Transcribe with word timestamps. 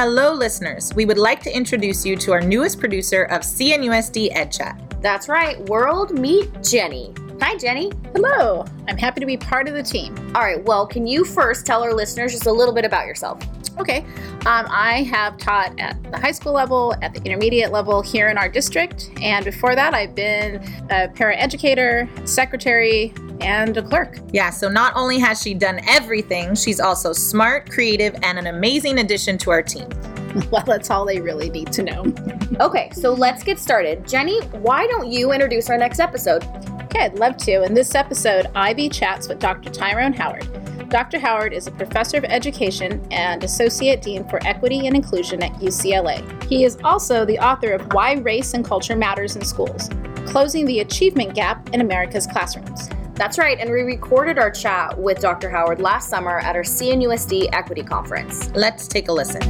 Hello, 0.00 0.32
listeners. 0.32 0.94
We 0.94 1.06
would 1.06 1.18
like 1.18 1.42
to 1.42 1.52
introduce 1.52 2.06
you 2.06 2.14
to 2.18 2.30
our 2.30 2.40
newest 2.40 2.78
producer 2.78 3.24
of 3.24 3.40
CNUSD 3.40 4.32
EdChat. 4.32 5.02
That's 5.02 5.28
right, 5.28 5.58
World 5.68 6.16
Meet 6.16 6.62
Jenny. 6.62 7.12
Hi, 7.42 7.56
Jenny. 7.56 7.90
Hello. 8.14 8.64
I'm 8.86 8.96
happy 8.96 9.18
to 9.18 9.26
be 9.26 9.36
part 9.36 9.66
of 9.66 9.74
the 9.74 9.82
team. 9.82 10.16
All 10.36 10.42
right, 10.42 10.64
well, 10.64 10.86
can 10.86 11.04
you 11.04 11.24
first 11.24 11.66
tell 11.66 11.82
our 11.82 11.92
listeners 11.92 12.30
just 12.30 12.46
a 12.46 12.52
little 12.52 12.72
bit 12.72 12.84
about 12.84 13.08
yourself? 13.08 13.42
Okay. 13.80 14.04
Um, 14.46 14.68
I 14.70 15.02
have 15.10 15.36
taught 15.36 15.76
at 15.80 16.00
the 16.12 16.16
high 16.16 16.30
school 16.30 16.52
level, 16.52 16.94
at 17.02 17.12
the 17.12 17.20
intermediate 17.24 17.72
level 17.72 18.00
here 18.00 18.28
in 18.28 18.38
our 18.38 18.48
district. 18.48 19.10
And 19.20 19.44
before 19.44 19.74
that, 19.74 19.94
I've 19.94 20.14
been 20.14 20.62
a 20.90 21.08
paraeducator, 21.08 22.28
secretary, 22.28 23.12
and 23.40 23.76
a 23.76 23.82
clerk. 23.82 24.18
Yeah, 24.32 24.50
so 24.50 24.68
not 24.68 24.92
only 24.96 25.18
has 25.18 25.40
she 25.40 25.54
done 25.54 25.80
everything, 25.88 26.54
she's 26.54 26.80
also 26.80 27.12
smart, 27.12 27.70
creative, 27.70 28.14
and 28.22 28.38
an 28.38 28.46
amazing 28.46 28.98
addition 28.98 29.38
to 29.38 29.50
our 29.50 29.62
team. 29.62 29.88
well, 30.50 30.64
that's 30.64 30.90
all 30.90 31.04
they 31.04 31.20
really 31.20 31.50
need 31.50 31.72
to 31.72 31.82
know. 31.82 32.04
okay, 32.60 32.90
so 32.92 33.12
let's 33.12 33.42
get 33.42 33.58
started. 33.58 34.06
Jenny, 34.06 34.40
why 34.46 34.86
don't 34.86 35.10
you 35.10 35.32
introduce 35.32 35.70
our 35.70 35.78
next 35.78 36.00
episode? 36.00 36.44
Okay, 36.84 37.04
I'd 37.04 37.18
love 37.18 37.36
to. 37.38 37.62
In 37.64 37.74
this 37.74 37.94
episode, 37.94 38.46
Ivy 38.54 38.88
chats 38.88 39.28
with 39.28 39.38
Dr. 39.38 39.70
Tyrone 39.70 40.12
Howard. 40.12 40.46
Dr. 40.88 41.18
Howard 41.18 41.52
is 41.52 41.66
a 41.66 41.70
professor 41.70 42.16
of 42.16 42.24
education 42.24 43.06
and 43.10 43.44
associate 43.44 44.00
dean 44.00 44.26
for 44.26 44.44
equity 44.46 44.86
and 44.86 44.96
inclusion 44.96 45.42
at 45.42 45.52
UCLA. 45.54 46.42
He 46.44 46.64
is 46.64 46.78
also 46.82 47.26
the 47.26 47.38
author 47.38 47.72
of 47.72 47.92
Why 47.92 48.14
Race 48.14 48.54
and 48.54 48.64
Culture 48.64 48.96
Matters 48.96 49.36
in 49.36 49.44
Schools 49.44 49.90
Closing 50.26 50.66
the 50.66 50.80
Achievement 50.80 51.34
Gap 51.34 51.68
in 51.74 51.80
America's 51.80 52.26
Classrooms. 52.26 52.88
That's 53.18 53.36
right, 53.36 53.58
and 53.58 53.68
we 53.68 53.80
recorded 53.80 54.38
our 54.38 54.48
chat 54.48 54.96
with 54.96 55.18
Dr. 55.18 55.50
Howard 55.50 55.80
last 55.80 56.08
summer 56.08 56.38
at 56.38 56.54
our 56.54 56.62
CNUSD 56.62 57.48
Equity 57.52 57.82
Conference. 57.82 58.48
Let's 58.54 58.86
take 58.86 59.08
a 59.08 59.12
listen. 59.12 59.42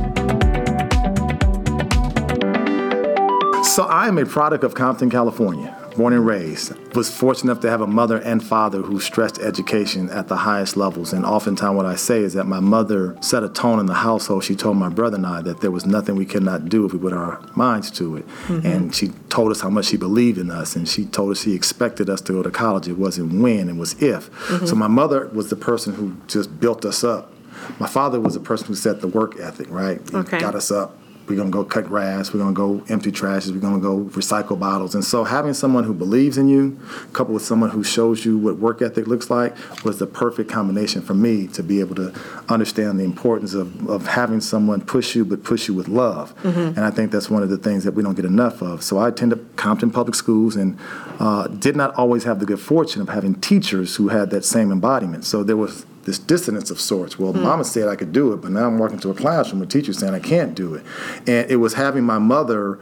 So, 3.62 3.84
I 3.84 4.08
am 4.08 4.16
a 4.16 4.24
product 4.24 4.64
of 4.64 4.74
Compton, 4.74 5.10
California 5.10 5.77
born 5.98 6.12
and 6.12 6.24
raised. 6.24 6.72
Was 6.94 7.10
fortunate 7.10 7.50
enough 7.50 7.60
to 7.62 7.68
have 7.68 7.80
a 7.80 7.86
mother 7.86 8.18
and 8.18 8.42
father 8.42 8.82
who 8.82 9.00
stressed 9.00 9.40
education 9.40 10.08
at 10.10 10.28
the 10.28 10.36
highest 10.36 10.76
levels. 10.76 11.12
And 11.12 11.26
oftentimes, 11.26 11.76
what 11.76 11.86
I 11.86 11.96
say 11.96 12.20
is 12.20 12.34
that 12.34 12.44
my 12.44 12.60
mother 12.60 13.16
set 13.20 13.42
a 13.42 13.48
tone 13.48 13.80
in 13.80 13.86
the 13.86 13.94
household. 13.94 14.44
She 14.44 14.54
told 14.54 14.76
my 14.76 14.88
brother 14.88 15.16
and 15.16 15.26
I 15.26 15.42
that 15.42 15.60
there 15.60 15.72
was 15.72 15.84
nothing 15.84 16.14
we 16.14 16.24
could 16.24 16.44
not 16.44 16.68
do 16.68 16.86
if 16.86 16.92
we 16.92 17.00
put 17.00 17.12
our 17.12 17.44
minds 17.56 17.90
to 17.92 18.16
it. 18.16 18.28
Mm-hmm. 18.28 18.66
And 18.66 18.94
she 18.94 19.08
told 19.28 19.50
us 19.50 19.60
how 19.60 19.70
much 19.70 19.86
she 19.86 19.96
believed 19.96 20.38
in 20.38 20.52
us. 20.52 20.76
And 20.76 20.88
she 20.88 21.04
told 21.04 21.32
us 21.32 21.42
she 21.42 21.54
expected 21.54 22.08
us 22.08 22.20
to 22.22 22.32
go 22.32 22.42
to 22.44 22.50
college. 22.50 22.86
It 22.86 22.96
wasn't 22.96 23.42
when, 23.42 23.68
it 23.68 23.76
was 23.76 24.00
if. 24.00 24.30
Mm-hmm. 24.30 24.66
So, 24.66 24.76
my 24.76 24.88
mother 24.88 25.26
was 25.26 25.50
the 25.50 25.56
person 25.56 25.94
who 25.94 26.16
just 26.28 26.60
built 26.60 26.84
us 26.84 27.02
up. 27.02 27.32
My 27.80 27.88
father 27.88 28.20
was 28.20 28.34
the 28.34 28.40
person 28.40 28.68
who 28.68 28.76
set 28.76 29.00
the 29.00 29.08
work 29.08 29.38
ethic, 29.40 29.66
right? 29.68 30.00
He 30.08 30.16
okay. 30.16 30.38
got 30.38 30.54
us 30.54 30.70
up 30.70 30.96
we're 31.28 31.36
going 31.36 31.48
to 31.48 31.52
go 31.52 31.64
cut 31.64 31.86
grass. 31.86 32.32
We're 32.32 32.40
going 32.40 32.54
to 32.54 32.56
go 32.56 32.84
empty 32.92 33.12
trashes. 33.12 33.52
We're 33.52 33.60
going 33.60 33.74
to 33.74 33.80
go 33.80 33.98
recycle 34.18 34.58
bottles. 34.58 34.94
And 34.94 35.04
so 35.04 35.24
having 35.24 35.54
someone 35.54 35.84
who 35.84 35.94
believes 35.94 36.38
in 36.38 36.48
you, 36.48 36.78
coupled 37.12 37.34
with 37.34 37.44
someone 37.44 37.70
who 37.70 37.84
shows 37.84 38.24
you 38.24 38.38
what 38.38 38.58
work 38.58 38.82
ethic 38.82 39.06
looks 39.06 39.30
like, 39.30 39.54
was 39.84 39.98
the 39.98 40.06
perfect 40.06 40.50
combination 40.50 41.02
for 41.02 41.14
me 41.14 41.46
to 41.48 41.62
be 41.62 41.80
able 41.80 41.94
to 41.96 42.14
understand 42.48 42.98
the 42.98 43.04
importance 43.04 43.54
of, 43.54 43.88
of 43.88 44.06
having 44.06 44.40
someone 44.40 44.80
push 44.80 45.14
you, 45.14 45.24
but 45.24 45.44
push 45.44 45.68
you 45.68 45.74
with 45.74 45.88
love. 45.88 46.34
Mm-hmm. 46.42 46.58
And 46.58 46.80
I 46.80 46.90
think 46.90 47.12
that's 47.12 47.30
one 47.30 47.42
of 47.42 47.50
the 47.50 47.58
things 47.58 47.84
that 47.84 47.92
we 47.92 48.02
don't 48.02 48.14
get 48.14 48.24
enough 48.24 48.62
of. 48.62 48.82
So 48.82 48.98
I 48.98 49.08
attended 49.08 49.56
Compton 49.56 49.90
Public 49.90 50.14
Schools 50.14 50.56
and 50.56 50.78
uh, 51.20 51.48
did 51.48 51.76
not 51.76 51.94
always 51.94 52.24
have 52.24 52.40
the 52.40 52.46
good 52.46 52.60
fortune 52.60 53.02
of 53.02 53.08
having 53.08 53.34
teachers 53.40 53.96
who 53.96 54.08
had 54.08 54.30
that 54.30 54.44
same 54.44 54.72
embodiment. 54.72 55.24
So 55.24 55.42
there 55.42 55.56
was 55.56 55.84
this 56.08 56.18
dissonance 56.18 56.70
of 56.70 56.80
sorts. 56.80 57.18
Well, 57.18 57.34
mm. 57.34 57.42
mama 57.42 57.64
said 57.64 57.86
I 57.86 57.94
could 57.94 58.12
do 58.12 58.32
it, 58.32 58.38
but 58.38 58.50
now 58.50 58.66
I'm 58.66 58.78
walking 58.78 58.98
to 59.00 59.10
a 59.10 59.14
classroom, 59.14 59.60
a 59.60 59.66
teacher 59.66 59.92
saying 59.92 60.14
I 60.14 60.20
can't 60.20 60.54
do 60.54 60.74
it. 60.74 60.84
And 61.26 61.50
it 61.50 61.56
was 61.56 61.74
having 61.74 62.04
my 62.04 62.18
mother 62.18 62.78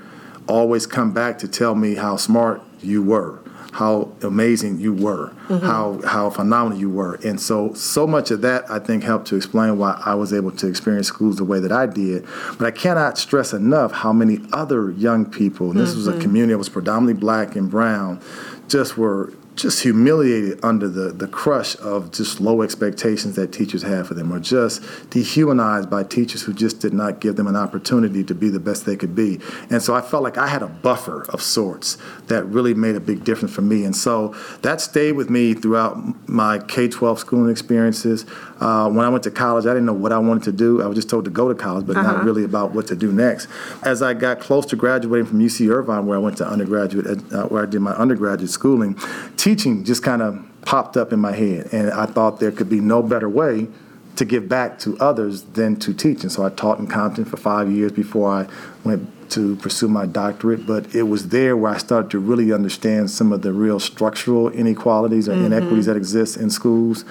always 0.46 0.86
come 0.86 1.12
back 1.12 1.38
to 1.38 1.48
tell 1.48 1.74
me 1.74 1.96
how 1.96 2.16
smart 2.16 2.62
you 2.80 3.02
were, 3.02 3.40
how 3.72 4.12
amazing 4.22 4.78
you 4.78 4.92
were, 4.94 5.32
mm-hmm. 5.48 5.66
how 5.66 6.00
how 6.06 6.30
phenomenal 6.30 6.78
you 6.78 6.88
were. 6.88 7.16
And 7.24 7.40
so 7.40 7.74
so 7.74 8.06
much 8.06 8.30
of 8.30 8.42
that 8.42 8.70
I 8.70 8.78
think 8.78 9.02
helped 9.02 9.26
to 9.28 9.36
explain 9.36 9.76
why 9.76 10.00
I 10.06 10.14
was 10.14 10.32
able 10.32 10.52
to 10.52 10.68
experience 10.68 11.08
schools 11.08 11.36
the 11.36 11.44
way 11.44 11.58
that 11.58 11.72
I 11.72 11.86
did. 11.86 12.24
But 12.58 12.66
I 12.68 12.70
cannot 12.70 13.18
stress 13.18 13.52
enough 13.52 13.90
how 13.90 14.12
many 14.12 14.38
other 14.52 14.92
young 14.92 15.26
people, 15.26 15.72
and 15.72 15.80
this 15.80 15.90
mm-hmm. 15.90 15.98
was 15.98 16.06
a 16.06 16.12
mm-hmm. 16.12 16.20
community 16.20 16.52
that 16.52 16.58
was 16.58 16.68
predominantly 16.68 17.20
black 17.20 17.56
and 17.56 17.68
brown, 17.68 18.20
just 18.68 18.96
were 18.96 19.32
just 19.56 19.82
humiliated 19.82 20.62
under 20.62 20.86
the, 20.86 21.10
the 21.12 21.26
crush 21.26 21.76
of 21.80 22.12
just 22.12 22.40
low 22.40 22.60
expectations 22.60 23.36
that 23.36 23.52
teachers 23.52 23.82
have 23.82 24.06
for 24.06 24.14
them, 24.14 24.30
or 24.30 24.38
just 24.38 24.82
dehumanized 25.10 25.88
by 25.88 26.04
teachers 26.04 26.42
who 26.42 26.52
just 26.52 26.80
did 26.80 26.92
not 26.92 27.20
give 27.20 27.36
them 27.36 27.46
an 27.46 27.56
opportunity 27.56 28.22
to 28.22 28.34
be 28.34 28.50
the 28.50 28.60
best 28.60 28.84
they 28.84 28.96
could 28.96 29.14
be. 29.14 29.40
And 29.70 29.82
so 29.82 29.94
I 29.94 30.02
felt 30.02 30.22
like 30.22 30.36
I 30.36 30.46
had 30.46 30.62
a 30.62 30.66
buffer 30.66 31.22
of 31.30 31.40
sorts 31.40 31.96
that 32.26 32.44
really 32.44 32.74
made 32.74 32.96
a 32.96 33.00
big 33.00 33.24
difference 33.24 33.54
for 33.54 33.62
me. 33.62 33.84
And 33.84 33.96
so 33.96 34.34
that 34.60 34.82
stayed 34.82 35.12
with 35.12 35.30
me 35.30 35.54
throughout 35.54 36.28
my 36.28 36.58
K 36.58 36.86
12 36.88 37.18
schooling 37.18 37.50
experiences. 37.50 38.26
Uh, 38.60 38.90
when 38.90 39.04
I 39.04 39.08
went 39.08 39.24
to 39.24 39.30
college, 39.30 39.64
I 39.64 39.70
didn't 39.70 39.86
know 39.86 39.92
what 39.94 40.12
I 40.12 40.18
wanted 40.18 40.44
to 40.44 40.52
do. 40.52 40.82
I 40.82 40.86
was 40.86 40.96
just 40.96 41.08
told 41.08 41.24
to 41.24 41.30
go 41.30 41.48
to 41.48 41.54
college, 41.54 41.86
but 41.86 41.96
uh-huh. 41.96 42.12
not 42.12 42.24
really 42.24 42.44
about 42.44 42.72
what 42.72 42.86
to 42.88 42.96
do 42.96 43.10
next. 43.10 43.48
As 43.82 44.02
I 44.02 44.12
got 44.12 44.40
close 44.40 44.66
to 44.66 44.76
graduating 44.76 45.26
from 45.26 45.40
UC 45.40 45.70
Irvine, 45.70 46.06
where 46.06 46.18
I 46.18 46.20
went 46.20 46.36
to 46.38 46.46
undergraduate, 46.46 47.06
uh, 47.32 47.46
where 47.46 47.62
I 47.62 47.66
did 47.66 47.80
my 47.80 47.92
undergraduate 47.92 48.50
schooling, 48.50 48.98
teaching 49.46 49.84
just 49.84 50.02
kind 50.02 50.22
of 50.22 50.44
popped 50.62 50.96
up 50.96 51.12
in 51.12 51.20
my 51.20 51.30
head, 51.30 51.68
and 51.70 51.88
I 51.92 52.06
thought 52.06 52.40
there 52.40 52.50
could 52.50 52.68
be 52.68 52.80
no 52.80 53.00
better 53.00 53.28
way 53.28 53.68
to 54.16 54.24
give 54.24 54.48
back 54.48 54.76
to 54.80 54.98
others 54.98 55.42
than 55.42 55.76
to 55.76 55.94
teach. 55.94 56.22
And 56.22 56.32
so 56.32 56.44
I 56.44 56.50
taught 56.50 56.80
in 56.80 56.88
Compton 56.88 57.24
for 57.24 57.36
five 57.36 57.70
years 57.70 57.92
before 57.92 58.28
I 58.28 58.48
went 58.82 59.08
to 59.30 59.56
pursue 59.56 59.88
my 59.88 60.06
doctorate, 60.06 60.66
but 60.66 60.94
it 60.94 61.04
was 61.04 61.28
there 61.28 61.56
where 61.56 61.72
I 61.72 61.78
started 61.78 62.10
to 62.12 62.18
really 62.18 62.52
understand 62.52 63.10
some 63.10 63.32
of 63.32 63.42
the 63.42 63.52
real 63.52 63.80
structural 63.80 64.50
inequalities 64.50 65.28
or 65.28 65.32
mm-hmm. 65.32 65.46
inequities 65.52 65.86
that 65.86 65.96
exist 65.96 66.36
in 66.36 66.50
schools. 66.50 67.04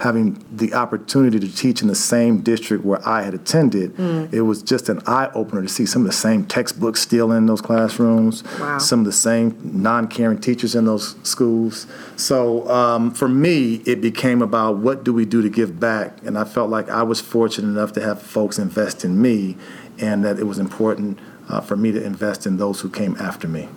Having 0.00 0.44
the 0.50 0.74
opportunity 0.74 1.38
to 1.38 1.54
teach 1.54 1.82
in 1.82 1.88
the 1.88 1.94
same 1.94 2.40
district 2.40 2.84
where 2.84 3.06
I 3.06 3.22
had 3.22 3.34
attended, 3.34 3.96
mm. 3.96 4.32
it 4.32 4.42
was 4.42 4.62
just 4.62 4.88
an 4.88 5.00
eye 5.06 5.30
opener 5.34 5.62
to 5.62 5.68
see 5.68 5.86
some 5.86 6.02
of 6.02 6.06
the 6.06 6.12
same 6.12 6.44
textbooks 6.44 7.00
still 7.00 7.32
in 7.32 7.46
those 7.46 7.60
classrooms, 7.60 8.42
wow. 8.58 8.78
some 8.78 9.00
of 9.00 9.04
the 9.04 9.12
same 9.12 9.58
non 9.62 10.08
caring 10.08 10.38
teachers 10.38 10.74
in 10.74 10.84
those 10.84 11.16
schools. 11.22 11.86
So 12.16 12.68
um, 12.68 13.12
for 13.12 13.28
me, 13.28 13.76
it 13.86 14.00
became 14.00 14.42
about 14.42 14.78
what 14.78 15.04
do 15.04 15.12
we 15.12 15.24
do 15.24 15.42
to 15.42 15.48
give 15.48 15.78
back, 15.78 16.18
and 16.24 16.38
I 16.38 16.44
felt 16.44 16.70
like 16.70 16.88
I 16.88 17.02
was 17.02 17.20
fortunate 17.20 17.68
enough 17.68 17.92
to 17.92 18.00
have 18.00 18.20
folks 18.22 18.58
invest 18.58 19.04
in 19.04 19.20
me, 19.20 19.56
and 19.98 20.24
that 20.24 20.38
it 20.38 20.44
was 20.44 20.58
important 20.58 21.18
uh, 21.48 21.60
for 21.60 21.76
me 21.76 21.92
to 21.92 22.02
invest 22.02 22.46
in 22.46 22.56
those 22.56 22.80
who 22.80 22.88
came 22.88 23.16
after 23.16 23.48
me. 23.48 23.68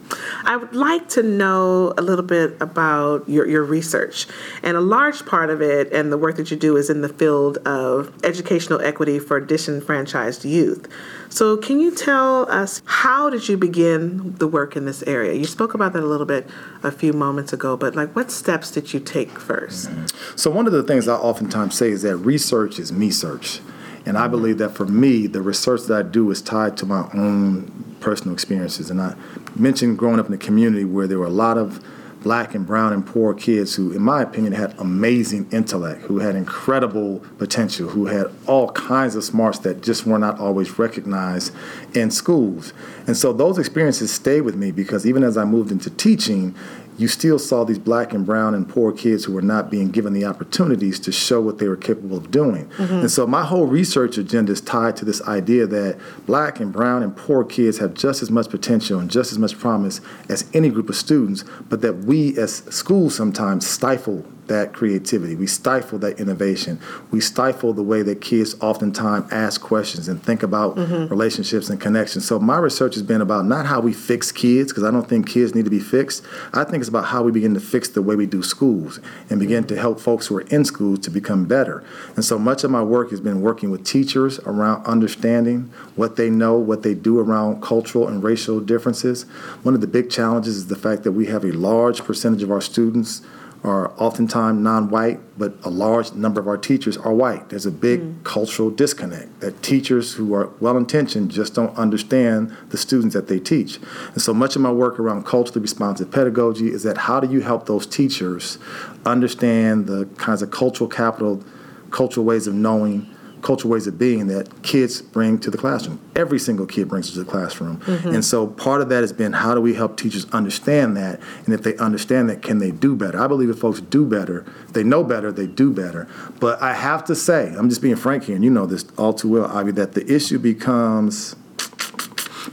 I 0.44 0.58
would 0.58 0.76
like 0.76 1.10
to 1.10 1.24
know 1.24 1.94
a 1.98 2.02
little 2.02 2.26
bit 2.26 2.56
about 2.62 3.28
your, 3.28 3.48
your 3.48 3.64
research. 3.64 4.28
And 4.64 4.78
a 4.78 4.82
large 4.82 5.26
part 5.26 5.50
of 5.50 5.62
it 5.62 5.92
and 5.92 6.12
the 6.12 6.18
work 6.18 6.36
that 6.38 6.52
you 6.52 6.58
do 6.58 6.78
is 6.78 6.90
in 6.90 7.02
the 7.02 7.10
field 7.10 7.58
of 7.68 8.14
educational 8.24 8.82
equity 8.82 9.20
for 9.20 9.40
disenfranchised 9.40 10.46
youth. 10.46 10.88
So, 11.30 11.58
can 11.58 11.80
you 11.80 11.94
tell 11.94 12.50
us 12.50 12.82
how 12.86 13.30
did 13.30 13.50
you 13.50 13.58
begin 13.58 14.36
the 14.36 14.48
work 14.48 14.76
in 14.76 14.86
this 14.86 15.04
area? 15.04 15.34
You 15.34 15.46
spoke 15.46 15.74
about 15.74 15.94
that 15.94 16.04
a 16.04 16.06
little 16.06 16.26
bit 16.26 16.48
a 16.84 16.92
few 16.92 17.14
moments 17.14 17.52
ago, 17.52 17.76
but 17.76 17.96
like 17.96 18.16
what 18.16 18.32
steps 18.32 18.72
did 18.72 18.94
you 18.94 19.00
take 19.00 19.32
1st 19.32 19.88
mm-hmm. 19.88 20.38
So, 20.38 20.52
one 20.52 20.68
of 20.68 20.72
the 20.72 20.84
things 20.84 21.08
I 21.08 21.16
oftentimes 21.16 21.76
say 21.76 21.90
is 21.90 22.04
that 22.04 22.18
research 22.18 22.80
is 22.80 22.92
me 22.92 23.10
search. 23.10 23.60
And 24.06 24.18
I 24.18 24.28
believe 24.28 24.60
that 24.60 24.70
for 24.70 24.86
me, 24.86 25.28
the 25.28 25.42
research 25.42 25.84
that 25.84 25.98
I 25.98 26.08
do 26.08 26.30
is 26.32 26.42
tied 26.42 26.78
to 26.78 26.86
my 26.86 27.10
own 27.14 27.96
personal 28.00 28.34
experiences. 28.34 28.92
And 28.92 29.02
I 29.02 29.16
mentioned 29.56 29.98
growing 29.98 30.20
up 30.20 30.28
in 30.28 30.34
a 30.34 30.38
community 30.38 30.86
where 30.86 31.08
there 31.08 31.20
were 31.20 31.26
a 31.26 31.30
lot 31.30 31.58
of 31.58 31.84
black 32.26 32.56
and 32.56 32.66
brown 32.66 32.92
and 32.92 33.06
poor 33.06 33.36
kids 33.36 33.76
who, 33.76 33.92
in 33.92 34.02
my 34.02 34.24
opinion, 34.24 34.52
had 34.52 34.74
amazing 34.80 35.48
intellect, 35.52 36.02
who 36.02 36.18
had 36.18 36.36
incredible 36.36 37.20
potential, 37.38 37.88
who 37.88 38.08
had 38.08 38.26
all 38.48 38.72
kinds 38.72 39.16
of 39.16 39.24
smarts 39.24 39.60
that 39.60 39.84
just 39.84 40.08
were 40.08 40.18
not 40.18 40.40
always 40.40 40.80
recognized 40.80 41.54
in 41.94 42.10
schools. 42.10 42.74
And 43.06 43.16
so 43.16 43.32
those 43.32 43.60
experiences 43.60 44.12
stay 44.12 44.42
with 44.42 44.56
me 44.56 44.72
because 44.72 45.06
even 45.06 45.24
as 45.24 45.38
I 45.38 45.46
moved 45.46 45.72
into 45.72 45.92
teaching, 45.92 46.56
you 46.98 47.08
still 47.08 47.38
saw 47.38 47.64
these 47.64 47.80
black 47.80 48.14
and 48.14 48.26
brown 48.26 48.56
and 48.56 48.68
poor 48.68 48.92
kids 48.92 49.26
who 49.26 49.34
were 49.34 49.42
not 49.42 49.70
being 49.70 49.90
given 49.90 50.14
the 50.14 50.26
opportunities 50.26 51.00
to 51.02 51.12
show 51.12 51.42
what 51.42 51.58
they 51.58 51.68
were 51.68 51.76
capable 51.76 52.18
of 52.18 52.32
doing. 52.32 52.66
Mm-hmm. 52.78 52.94
And 52.94 53.12
so 53.12 53.28
my 53.28 53.44
whole 53.44 53.66
research 53.66 54.18
agenda 54.18 54.52
is 54.52 54.62
tied 54.62 54.96
to 54.98 55.06
this 55.06 55.22
idea 55.24 55.68
that 55.68 55.98
black 56.26 56.60
and 56.60 56.72
brown 56.72 57.04
and 57.04 57.16
poor 57.16 57.44
kids 57.44 57.80
have 57.80 57.94
just 57.94 58.22
as 58.22 58.32
much 58.32 58.50
potential 58.50 59.00
and 59.00 59.12
just 59.12 59.32
as 59.32 59.38
much 59.38 59.58
promise 59.58 60.00
as 60.30 60.50
any 60.54 60.70
group 60.70 60.90
of 60.90 60.96
students, 60.96 61.44
but 61.70 61.82
that 61.82 61.98
we 62.06 62.38
as 62.38 62.58
schools 62.70 63.16
sometimes 63.16 63.68
stifle 63.68 64.26
that 64.48 64.74
creativity. 64.74 65.36
We 65.36 65.48
stifle 65.48 66.00
that 66.00 66.20
innovation. 66.20 66.80
We 67.12 67.22
stifle 67.22 67.74
the 67.74 67.84
way 67.84 68.02
that 68.04 68.22
kids 68.22 68.56
oftentimes 68.62 69.32
ask 69.32 69.62
questions 69.62 70.08
and 70.08 70.22
think 70.22 70.44
about 70.44 70.76
mm-hmm. 70.76 71.08
relationships 71.08 71.70
and 71.70 71.80
connections. 71.80 72.28
So 72.28 72.40
my 72.40 72.58
research 72.58 72.96
has 72.96 73.04
been 73.04 73.22
about 73.22 73.46
not 73.46 73.66
how 73.66 73.80
we 73.80 73.94
fix 73.94 74.32
kids, 74.32 74.72
because 74.72 74.84
I 74.84 74.92
don't 74.92 75.08
think 75.08 75.28
kids 75.28 75.56
need 75.56 75.66
to 75.66 75.72
be 75.72 75.80
fixed. 75.80 76.24
I 76.54 76.64
think 76.64 76.82
it's 76.82 76.90
about 76.90 77.06
how 77.06 77.24
we 77.24 77.32
begin 77.32 77.54
to 77.54 77.60
fix 77.60 77.90
the 77.90 78.02
way 78.02 78.16
we 78.16 78.26
do 78.26 78.44
schools 78.44 79.00
and 79.30 79.40
begin 79.40 79.64
to 79.66 79.78
help 79.78 80.00
folks 80.00 80.28
who 80.28 80.38
are 80.38 80.42
in 80.42 80.66
schools 80.66 81.00
to 81.00 81.10
become 81.10 81.46
better. 81.46 81.84
And 82.16 82.24
so 82.24 82.38
much 82.38 82.64
of 82.64 82.72
my 82.72 82.84
work 82.84 83.12
has 83.12 83.22
been 83.22 83.42
working 83.42 83.72
with 83.72 83.84
teachers 83.84 84.40
around 84.40 84.86
understanding 84.86 85.72
what 85.96 86.16
they 86.16 86.30
know, 86.30 86.58
what 86.58 86.84
they 86.84 86.94
do 86.94 87.20
around 87.20 87.62
cultural 87.62 88.08
and 88.08 88.24
racial 88.24 88.60
differences. 88.60 89.24
One 89.64 89.74
of 89.74 89.82
the 89.82 89.88
big 89.88 90.10
challenges 90.10 90.58
is 90.58 90.68
the 90.68 90.76
fact 90.76 91.04
that 91.04 91.12
we 91.12 91.28
have 91.28 91.44
a 91.44 91.52
large 91.52 92.04
percentage 92.04 92.44
of 92.44 92.52
our 92.52 92.62
students 92.62 93.22
are 93.66 93.92
oftentimes 93.98 94.62
non-white, 94.62 95.20
but 95.38 95.56
a 95.64 95.70
large 95.70 96.14
number 96.14 96.40
of 96.40 96.48
our 96.48 96.58
teachers 96.58 96.98
are 96.98 97.14
white. 97.14 97.50
There's 97.50 97.66
a 97.66 97.72
big 97.72 98.02
mm. 98.02 98.24
cultural 98.24 98.70
disconnect 98.70 99.40
that 99.40 99.64
teachers 99.64 100.14
who 100.14 100.34
are 100.36 100.50
well-intentioned 100.60 101.32
just 101.32 101.56
don't 101.56 101.76
understand 101.78 102.56
the 102.70 102.78
students 102.78 103.16
that 103.16 103.28
they 103.28 103.40
teach. 103.40 103.80
And 104.14 104.22
so 104.22 104.34
much 104.34 104.56
of 104.56 104.62
my 104.62 104.72
work 104.72 105.00
around 105.00 105.26
culturally 105.26 105.62
responsive 105.62 106.12
pedagogy 106.12 106.70
is 106.70 106.84
that 106.84 106.98
how 106.98 107.20
do 107.20 107.32
you 107.32 107.42
help 107.42 107.66
those 107.66 107.88
teachers 107.88 108.60
understand 109.06 109.88
the 109.88 110.06
kinds 110.18 110.42
of 110.42 110.52
cultural 110.52 110.90
capital, 110.90 111.44
cultural 111.90 112.26
ways 112.26 112.46
of 112.46 112.54
knowing, 112.54 113.15
cultural 113.46 113.72
ways 113.72 113.86
of 113.86 114.00
being 114.00 114.26
that 114.26 114.64
kids 114.64 115.04
bring 115.04 115.38
to 115.38 115.52
the 115.52 115.58
classroom. 115.58 116.00
Every 116.16 116.40
single 116.40 116.66
kid 116.66 116.90
brings 116.90 117.12
to 117.12 117.20
the 117.20 117.30
classroom. 117.30 117.78
Mm-hmm. 117.82 118.08
And 118.10 118.26
so 118.26 118.48
part 118.48 118.82
of 118.82 118.90
that 118.90 119.02
has 119.02 119.14
been 119.14 119.34
how 119.34 119.54
do 119.54 119.62
we 119.62 119.76
help 119.76 119.98
teachers 119.98 120.26
understand 120.32 120.98
that? 120.98 121.22
And 121.46 121.54
if 121.54 121.62
they 121.62 121.78
understand 121.78 122.28
that, 122.32 122.42
can 122.42 122.58
they 122.58 122.72
do 122.72 122.96
better? 122.96 123.22
I 123.22 123.28
believe 123.28 123.52
if 123.52 123.60
folks 123.60 123.82
do 123.82 124.04
better, 124.04 124.46
they 124.72 124.84
know 124.84 125.04
better, 125.04 125.32
they 125.32 125.46
do 125.46 125.72
better. 125.72 126.08
But 126.40 126.60
I 126.60 126.74
have 126.74 127.06
to 127.06 127.16
say, 127.16 127.54
I'm 127.56 127.70
just 127.70 127.84
being 127.84 127.96
frank 127.96 128.24
here, 128.24 128.36
and 128.36 128.44
you 128.44 128.50
know 128.50 128.66
this 128.66 128.84
all 128.98 129.14
too 129.14 129.30
well, 129.30 129.46
Ivy, 129.46 129.72
that 129.74 129.94
the 129.94 130.12
issue 130.12 130.40
becomes 130.40 131.36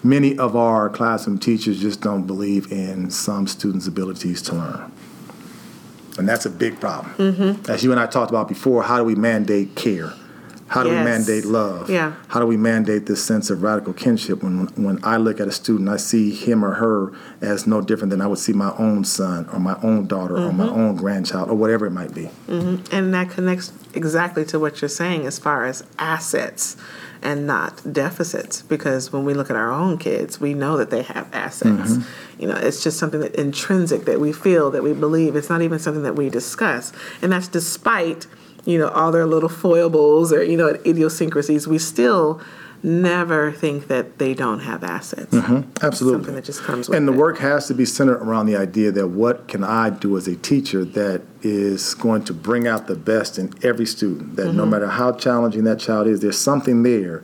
many 0.04 0.36
of 0.36 0.54
our 0.54 0.90
classroom 0.90 1.38
teachers 1.38 1.80
just 1.80 2.02
don't 2.02 2.26
believe 2.26 2.70
in 2.70 3.10
some 3.10 3.46
students' 3.46 3.86
abilities 3.86 4.42
to 4.42 4.54
learn. 4.54 4.92
And 6.18 6.28
that's 6.28 6.44
a 6.44 6.50
big 6.50 6.78
problem. 6.78 7.14
Mm-hmm. 7.14 7.70
As 7.70 7.82
you 7.82 7.92
and 7.92 7.98
I 8.00 8.06
talked 8.06 8.30
about 8.30 8.46
before, 8.46 8.82
how 8.82 8.98
do 8.98 9.04
we 9.04 9.14
mandate 9.14 9.74
care? 9.74 10.12
How 10.72 10.82
do 10.82 10.88
yes. 10.88 11.04
we 11.04 11.10
mandate 11.10 11.44
love? 11.44 11.90
Yeah. 11.90 12.14
How 12.28 12.40
do 12.40 12.46
we 12.46 12.56
mandate 12.56 13.04
this 13.04 13.22
sense 13.22 13.50
of 13.50 13.62
radical 13.62 13.92
kinship 13.92 14.42
when 14.42 14.68
when 14.82 14.98
I 15.04 15.18
look 15.18 15.38
at 15.38 15.46
a 15.46 15.52
student, 15.52 15.90
I 15.90 15.98
see 15.98 16.34
him 16.34 16.64
or 16.64 16.74
her 16.74 17.12
as 17.42 17.66
no 17.66 17.82
different 17.82 18.10
than 18.10 18.22
I 18.22 18.26
would 18.26 18.38
see 18.38 18.54
my 18.54 18.74
own 18.78 19.04
son 19.04 19.46
or 19.52 19.58
my 19.58 19.78
own 19.82 20.06
daughter 20.06 20.34
mm-hmm. 20.34 20.48
or 20.48 20.52
my 20.52 20.66
mm-hmm. 20.66 20.80
own 20.80 20.96
grandchild 20.96 21.50
or 21.50 21.56
whatever 21.56 21.84
it 21.84 21.90
might 21.90 22.14
be. 22.14 22.30
Mm-hmm. 22.48 22.94
And 22.94 23.12
that 23.12 23.28
connects 23.28 23.70
exactly 23.92 24.46
to 24.46 24.58
what 24.58 24.80
you're 24.80 24.88
saying 24.88 25.26
as 25.26 25.38
far 25.38 25.66
as 25.66 25.84
assets 25.98 26.78
and 27.20 27.46
not 27.46 27.92
deficits 27.92 28.62
because 28.62 29.12
when 29.12 29.24
we 29.24 29.34
look 29.34 29.48
at 29.48 29.54
our 29.54 29.70
own 29.70 29.96
kids 29.96 30.40
we 30.40 30.54
know 30.54 30.76
that 30.76 30.90
they 30.90 31.02
have 31.02 31.28
assets 31.32 31.92
mm-hmm. 31.92 32.42
you 32.42 32.48
know 32.48 32.56
it's 32.56 32.82
just 32.82 32.98
something 32.98 33.20
that 33.20 33.32
intrinsic 33.36 34.06
that 34.06 34.18
we 34.18 34.32
feel 34.32 34.72
that 34.72 34.82
we 34.82 34.92
believe 34.92 35.36
it's 35.36 35.48
not 35.48 35.62
even 35.62 35.78
something 35.78 36.02
that 36.02 36.16
we 36.16 36.28
discuss 36.28 36.92
and 37.22 37.30
that's 37.30 37.46
despite 37.46 38.26
you 38.64 38.78
know, 38.78 38.88
all 38.88 39.12
their 39.12 39.26
little 39.26 39.48
foibles 39.48 40.32
or, 40.32 40.42
you 40.42 40.56
know, 40.56 40.68
idiosyncrasies, 40.86 41.66
we 41.66 41.78
still 41.78 42.40
never 42.84 43.52
think 43.52 43.86
that 43.86 44.18
they 44.18 44.34
don't 44.34 44.60
have 44.60 44.82
assets. 44.82 45.32
Mm-hmm. 45.32 45.70
Absolutely. 45.84 46.18
Something 46.18 46.34
that 46.34 46.44
just 46.44 46.62
comes 46.62 46.88
with 46.88 46.98
And 46.98 47.06
the 47.06 47.12
it. 47.12 47.18
work 47.18 47.38
has 47.38 47.68
to 47.68 47.74
be 47.74 47.84
centered 47.84 48.20
around 48.20 48.46
the 48.46 48.56
idea 48.56 48.90
that 48.90 49.08
what 49.08 49.46
can 49.46 49.62
I 49.62 49.90
do 49.90 50.16
as 50.16 50.26
a 50.26 50.34
teacher 50.34 50.84
that 50.84 51.22
is 51.42 51.94
going 51.94 52.24
to 52.24 52.34
bring 52.34 52.66
out 52.66 52.88
the 52.88 52.96
best 52.96 53.38
in 53.38 53.52
every 53.62 53.86
student, 53.86 54.36
that 54.36 54.48
mm-hmm. 54.48 54.56
no 54.56 54.66
matter 54.66 54.88
how 54.88 55.12
challenging 55.12 55.64
that 55.64 55.78
child 55.78 56.08
is, 56.08 56.20
there's 56.20 56.38
something 56.38 56.82
there 56.82 57.22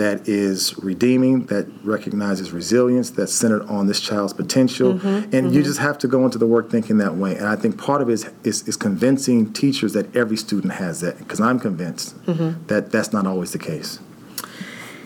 that 0.00 0.26
is 0.26 0.76
redeeming, 0.78 1.44
that 1.46 1.66
recognizes 1.84 2.52
resilience, 2.52 3.10
that's 3.10 3.34
centered 3.34 3.62
on 3.64 3.86
this 3.86 4.00
child's 4.00 4.32
potential. 4.32 4.94
Mm-hmm, 4.94 5.06
and 5.06 5.32
mm-hmm. 5.32 5.52
you 5.52 5.62
just 5.62 5.78
have 5.78 5.98
to 5.98 6.08
go 6.08 6.24
into 6.24 6.38
the 6.38 6.46
work 6.46 6.70
thinking 6.70 6.96
that 6.98 7.16
way. 7.16 7.36
And 7.36 7.46
I 7.46 7.54
think 7.54 7.76
part 7.76 8.00
of 8.00 8.08
it 8.08 8.14
is, 8.14 8.30
is, 8.42 8.66
is 8.66 8.76
convincing 8.78 9.52
teachers 9.52 9.92
that 9.92 10.16
every 10.16 10.38
student 10.38 10.72
has 10.74 11.02
that, 11.02 11.18
because 11.18 11.38
I'm 11.38 11.60
convinced 11.60 12.16
mm-hmm. 12.24 12.66
that 12.68 12.90
that's 12.90 13.12
not 13.12 13.26
always 13.26 13.52
the 13.52 13.58
case. 13.58 13.98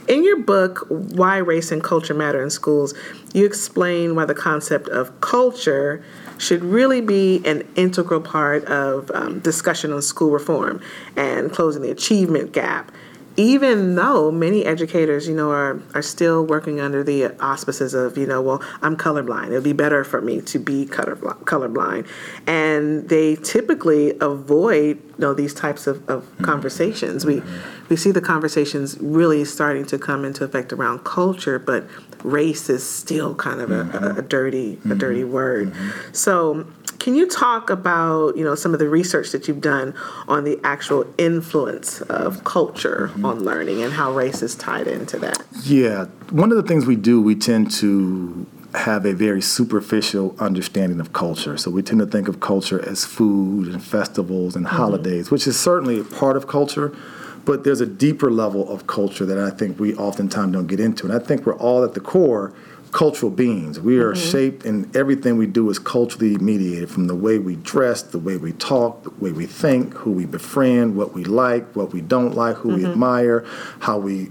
In 0.07 0.23
your 0.23 0.39
book, 0.39 0.87
Why 0.89 1.39
Race 1.39 1.73
and 1.73 1.83
Culture 1.83 2.15
Matter 2.15 2.41
in 2.41 2.51
Schools, 2.51 2.95
you 3.33 3.45
explain 3.45 4.15
why 4.15 4.27
the 4.27 4.35
concept 4.35 4.87
of 4.89 5.21
culture 5.21 6.05
should 6.39 6.63
really 6.63 7.01
be 7.01 7.43
an 7.45 7.67
integral 7.75 8.21
part 8.21 8.65
of 8.67 9.11
um, 9.13 9.41
discussion 9.41 9.93
on 9.93 10.03
school 10.03 10.31
reform 10.31 10.81
and 11.17 11.51
closing 11.51 11.83
the 11.83 11.91
achievement 11.91 12.53
gap 12.53 12.93
even 13.37 13.97
though 13.97 14.31
many 14.31 14.65
educators, 14.65 15.27
you 15.27 15.35
know, 15.35 15.51
are, 15.51 15.81
are 15.95 16.03
still 16.03 16.45
working 16.45 16.81
under 16.81 17.03
the 17.03 17.27
auspices 17.41 17.93
of, 17.93 18.17
you 18.17 18.27
know, 18.27 18.41
well, 18.41 18.63
I'm 18.81 18.97
colorblind. 18.97 19.49
It'll 19.49 19.61
be 19.61 19.73
better 19.73 20.05
for 20.05 20.21
me 20.21 20.41
to 20.43 20.59
be 20.59 20.87
color, 20.87 21.17
colorblind. 21.17 22.07
And 22.47 23.09
they 23.09 23.37
typically 23.37 24.17
avoid, 24.21 25.03
you 25.03 25.15
know, 25.19 25.35
these 25.35 25.53
types 25.53 25.87
of, 25.87 26.09
of 26.09 26.23
mm-hmm. 26.23 26.45
conversations. 26.45 27.27
We, 27.27 27.43
we 27.89 27.97
see 27.97 28.13
the 28.13 28.21
conversations 28.21 28.99
really 29.01 29.45
starting 29.45 29.85
to 29.87 29.99
come 29.99 30.25
into 30.25 30.45
effect 30.45 30.73
around 30.73 31.05
culture, 31.05 31.59
but 31.59 31.87
race 32.23 32.71
is 32.71 32.89
still 32.89 33.35
kind 33.35 33.61
of 33.61 33.71
a, 33.71 33.75
a, 33.75 33.81
a 33.81 33.83
mm-hmm. 33.83 34.27
dirty, 34.29 34.79
a 34.89 34.95
dirty 34.95 35.23
mm-hmm. 35.23 35.33
word. 35.33 35.73
Mm-hmm. 35.73 36.13
So 36.13 36.67
can 37.05 37.15
you 37.15 37.29
talk 37.29 37.69
about 37.69 38.35
you 38.35 38.43
know 38.43 38.55
some 38.55 38.73
of 38.73 38.79
the 38.81 38.89
research 38.89 39.31
that 39.33 39.47
you've 39.47 39.61
done 39.61 39.93
on 40.27 40.45
the 40.45 40.59
actual 40.65 41.05
influence 41.19 42.01
of 42.01 42.45
culture 42.45 43.11
mm-hmm. 43.13 43.27
on 43.27 43.45
learning 43.45 43.83
and 43.83 43.93
how 43.93 44.11
race 44.11 44.41
is 44.43 44.55
tied 44.55 44.87
into 44.87 45.19
that? 45.19 45.45
Yeah, 45.65 46.07
one 46.31 46.51
of 46.51 46.57
the 46.57 46.63
things 46.63 46.87
we 46.87 46.97
do, 46.97 47.21
we 47.21 47.35
tend 47.35 47.71
to 47.73 48.47
have 48.75 49.05
a 49.05 49.13
very 49.13 49.43
superficial 49.43 50.35
understanding 50.39 50.99
of 50.99 51.13
culture. 51.13 51.59
So 51.59 51.71
we 51.71 51.83
tend 51.83 52.01
to 52.01 52.07
think 52.07 52.27
of 52.27 52.41
culture 52.41 52.83
as 52.89 53.05
food 53.05 53.69
and 53.69 53.85
festivals 53.85 54.57
and 54.57 54.65
mm-hmm. 54.65 54.75
holidays, 54.75 55.31
which 55.31 55.47
is 55.47 55.61
certainly 55.61 56.01
a 56.01 56.05
part 56.05 56.39
of 56.39 56.49
culture. 56.49 56.97
But 57.45 57.65
there's 57.65 57.83
a 57.83 57.87
deeper 57.87 58.31
level 58.31 58.67
of 58.73 58.87
culture 58.87 59.27
that 59.27 59.39
I 59.39 59.51
think 59.51 59.79
we 59.79 59.95
oftentimes 59.97 60.55
don't 60.55 60.67
get 60.67 60.81
into. 60.81 61.05
And 61.05 61.15
I 61.15 61.19
think 61.19 61.45
we're 61.45 61.59
all 61.59 61.85
at 61.85 61.93
the 61.93 62.01
core 62.01 62.55
cultural 62.95 63.31
beings. 63.31 63.81
We 63.81 63.99
are 63.99 64.13
mm-hmm. 64.13 64.31
shaped, 64.31 64.65
and 64.65 64.97
everything 64.97 65.37
we 65.37 65.47
do 65.47 65.69
is 65.69 65.79
culturally 65.81 66.37
mediated 66.39 66.89
from 66.89 67.09
the 67.09 67.15
way 67.15 67.39
we 67.39 67.57
dress, 67.57 68.03
the 68.03 68.21
way 68.21 68.37
we 68.37 68.53
talk, 68.53 69.03
the 69.03 69.11
way 69.11 69.33
we 69.33 69.47
think, 69.47 69.95
who 69.95 70.13
we 70.13 70.27
befriend, 70.27 70.97
what 70.97 71.13
we 71.13 71.25
like, 71.25 71.75
what 71.75 71.93
we 71.93 72.01
don't 72.01 72.35
like, 72.35 72.57
who 72.57 72.71
mm-hmm. 72.71 72.85
we 72.85 72.87
admire, 72.87 73.45
how 73.81 73.99
we 73.99 74.31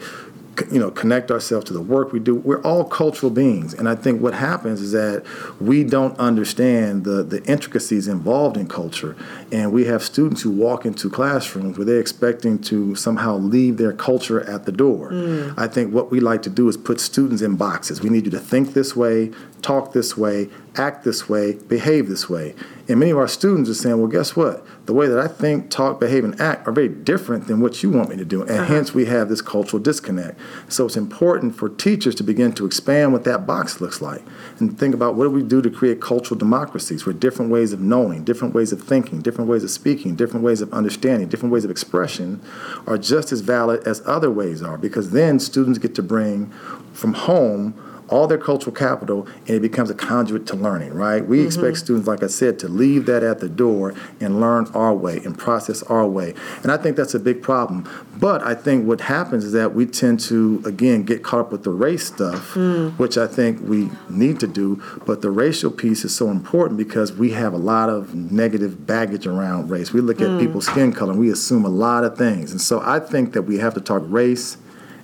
you 0.72 0.80
know 0.80 0.92
connect 0.92 1.32
ourselves 1.32 1.66
to 1.66 1.74
the 1.74 1.82
work 1.82 2.12
we 2.12 2.20
do. 2.20 2.36
We're 2.36 2.62
all 2.62 2.86
cultural 2.86 3.32
beings 3.32 3.74
and 3.74 3.88
i 3.90 3.96
think 3.96 4.22
what 4.22 4.34
happens 4.34 4.82
is 4.82 4.92
that 4.92 5.24
we 5.60 5.84
don't 5.84 6.18
understand 6.20 7.04
the 7.04 7.24
the 7.24 7.44
intricacies 7.46 8.08
involved 8.08 8.58
in 8.58 8.68
culture 8.68 9.16
and 9.52 9.72
we 9.72 9.86
have 9.86 10.04
students 10.04 10.42
who 10.42 10.52
walk 10.52 10.86
into 10.86 11.10
classrooms 11.10 11.78
where 11.78 11.86
they're 11.86 12.00
expecting 12.00 12.60
to 12.60 12.96
somehow 12.96 13.38
leave 13.38 13.78
their 13.78 13.94
culture 13.94 14.42
at 14.50 14.66
the 14.66 14.72
door. 14.72 15.12
Mm. 15.12 15.54
i 15.58 15.68
think 15.68 15.94
what 15.94 16.12
we 16.12 16.20
like 16.20 16.42
to 16.44 16.50
do 16.50 16.68
is 16.68 16.78
put 16.78 17.00
students 17.00 17.42
in 17.42 17.56
boxes. 17.56 18.02
We 18.02 18.10
need 18.10 18.26
you 18.26 18.32
to 18.32 18.40
think 18.40 18.74
this 18.74 18.96
way 18.96 19.32
talk 19.62 19.94
this 19.94 20.18
way 20.18 20.50
act 20.76 21.04
this 21.04 21.30
way 21.30 21.54
behave 21.54 22.08
this 22.08 22.30
way 22.30 22.56
and 22.88 23.00
many 23.00 23.12
of 23.12 23.18
our 23.18 23.28
students 23.28 23.70
are 23.70 23.74
saying 23.74 23.98
well 23.98 24.08
guess 24.08 24.36
what 24.36 24.66
the 24.86 24.94
way 24.94 25.08
that 25.08 25.18
I 25.18 25.30
think, 25.30 25.70
talk, 25.70 26.00
behave, 26.00 26.26
and 26.26 26.40
act 26.42 26.68
are 26.68 26.72
very 26.74 26.90
different 26.90 27.48
than 27.48 27.62
what 27.62 27.82
you 27.84 27.90
want 27.90 28.10
me 28.10 28.18
to 28.18 28.26
do. 28.26 28.42
And 28.42 28.52
uh-huh. 28.52 28.66
hence 28.66 28.94
we 28.94 29.06
have 29.06 29.30
this 29.30 29.42
cultural 29.42 29.82
disconnect. 29.82 30.38
So 30.68 30.86
it's 30.86 30.98
important 30.98 31.56
for 31.56 31.70
teachers 31.70 32.16
to 32.16 32.24
begin 32.24 32.52
to 32.54 32.66
expand 32.66 33.14
what 33.14 33.24
that 33.24 33.48
box 33.48 33.80
looks 33.80 34.02
like 34.02 34.22
and 34.60 34.78
think 34.78 34.94
about 34.94 35.16
what 35.16 35.24
do 35.24 35.30
we 35.30 35.42
do 35.42 35.62
to 35.62 35.70
create 35.70 36.02
cultural 36.02 36.38
democracies 36.38 37.06
where 37.06 37.14
different 37.14 37.50
ways 37.50 37.72
of 37.72 37.80
knowing, 37.80 38.26
different 38.26 38.54
ways 38.54 38.74
of 38.74 38.84
thinking, 38.84 39.22
different 39.22 39.50
ways 39.50 39.64
of 39.64 39.72
speaking, 39.72 40.16
different 40.16 40.44
ways 40.44 40.60
of 40.60 40.74
understanding, 40.74 41.30
different 41.30 41.54
ways 41.54 41.64
of 41.64 41.72
expression 41.72 42.42
are 42.86 42.98
just 42.98 43.32
as 43.32 43.40
valid 43.40 43.88
as 43.88 44.02
other 44.06 44.30
ways 44.30 44.62
are 44.62 44.78
because 44.78 45.12
then 45.12 45.40
students 45.40 45.80
get 45.80 45.96
to 45.96 46.04
bring 46.04 46.52
from 46.92 47.14
home 47.14 47.93
all 48.14 48.28
their 48.28 48.38
cultural 48.38 48.76
capital 48.76 49.28
and 49.48 49.50
it 49.50 49.62
becomes 49.62 49.90
a 49.90 49.96
conduit 49.96 50.46
to 50.46 50.56
learning, 50.56 50.94
right? 50.94 51.26
We 51.26 51.38
mm-hmm. 51.38 51.48
expect 51.48 51.78
students, 51.78 52.08
like 52.08 52.22
I 52.22 52.28
said, 52.28 52.60
to 52.60 52.68
leave 52.68 53.08
that 53.08 53.24
at 53.24 53.40
the 53.40 53.50
door 53.50 53.96
and 54.20 54.40
learn 54.40 54.68
our 54.76 54.94
way 54.94 55.18
and 55.26 55.36
process 55.36 55.82
our 55.84 56.08
way. 56.08 56.36
And 56.62 56.72
I 56.72 56.78
think 56.78 56.96
that's 56.96 57.16
a 57.16 57.20
big 57.20 57.42
problem. 57.42 57.90
But 58.20 58.44
I 58.44 58.54
think 58.54 58.86
what 58.86 59.02
happens 59.02 59.44
is 59.44 59.52
that 59.54 59.74
we 59.74 59.88
tend 59.88 60.20
to, 60.22 60.62
again, 60.64 61.02
get 61.04 61.24
caught 61.24 61.40
up 61.40 61.52
with 61.52 61.64
the 61.64 61.72
race 61.72 62.06
stuff, 62.06 62.54
mm. 62.54 62.96
which 63.00 63.18
I 63.18 63.26
think 63.26 63.60
we 63.68 63.90
need 64.12 64.40
to 64.42 64.48
do. 64.48 64.80
But 65.08 65.24
the 65.24 65.32
racial 65.32 65.72
piece 65.72 66.06
is 66.06 66.16
so 66.16 66.30
important 66.30 66.78
because 66.78 67.12
we 67.12 67.32
have 67.32 67.54
a 67.54 67.58
lot 67.58 67.90
of 67.90 68.14
negative 68.14 68.86
baggage 68.86 69.26
around 69.26 69.72
race. 69.72 69.92
We 69.92 70.02
look 70.02 70.22
at 70.22 70.28
mm. 70.28 70.40
people's 70.40 70.68
skin 70.68 70.94
color 70.94 71.14
and 71.14 71.20
we 71.20 71.32
assume 71.32 71.66
a 71.66 71.70
lot 71.70 72.04
of 72.04 72.16
things. 72.16 72.52
And 72.52 72.62
so 72.62 72.80
I 72.80 73.00
think 73.00 73.34
that 73.34 73.42
we 73.42 73.58
have 73.58 73.74
to 73.74 73.82
talk 73.82 74.04
race 74.06 74.58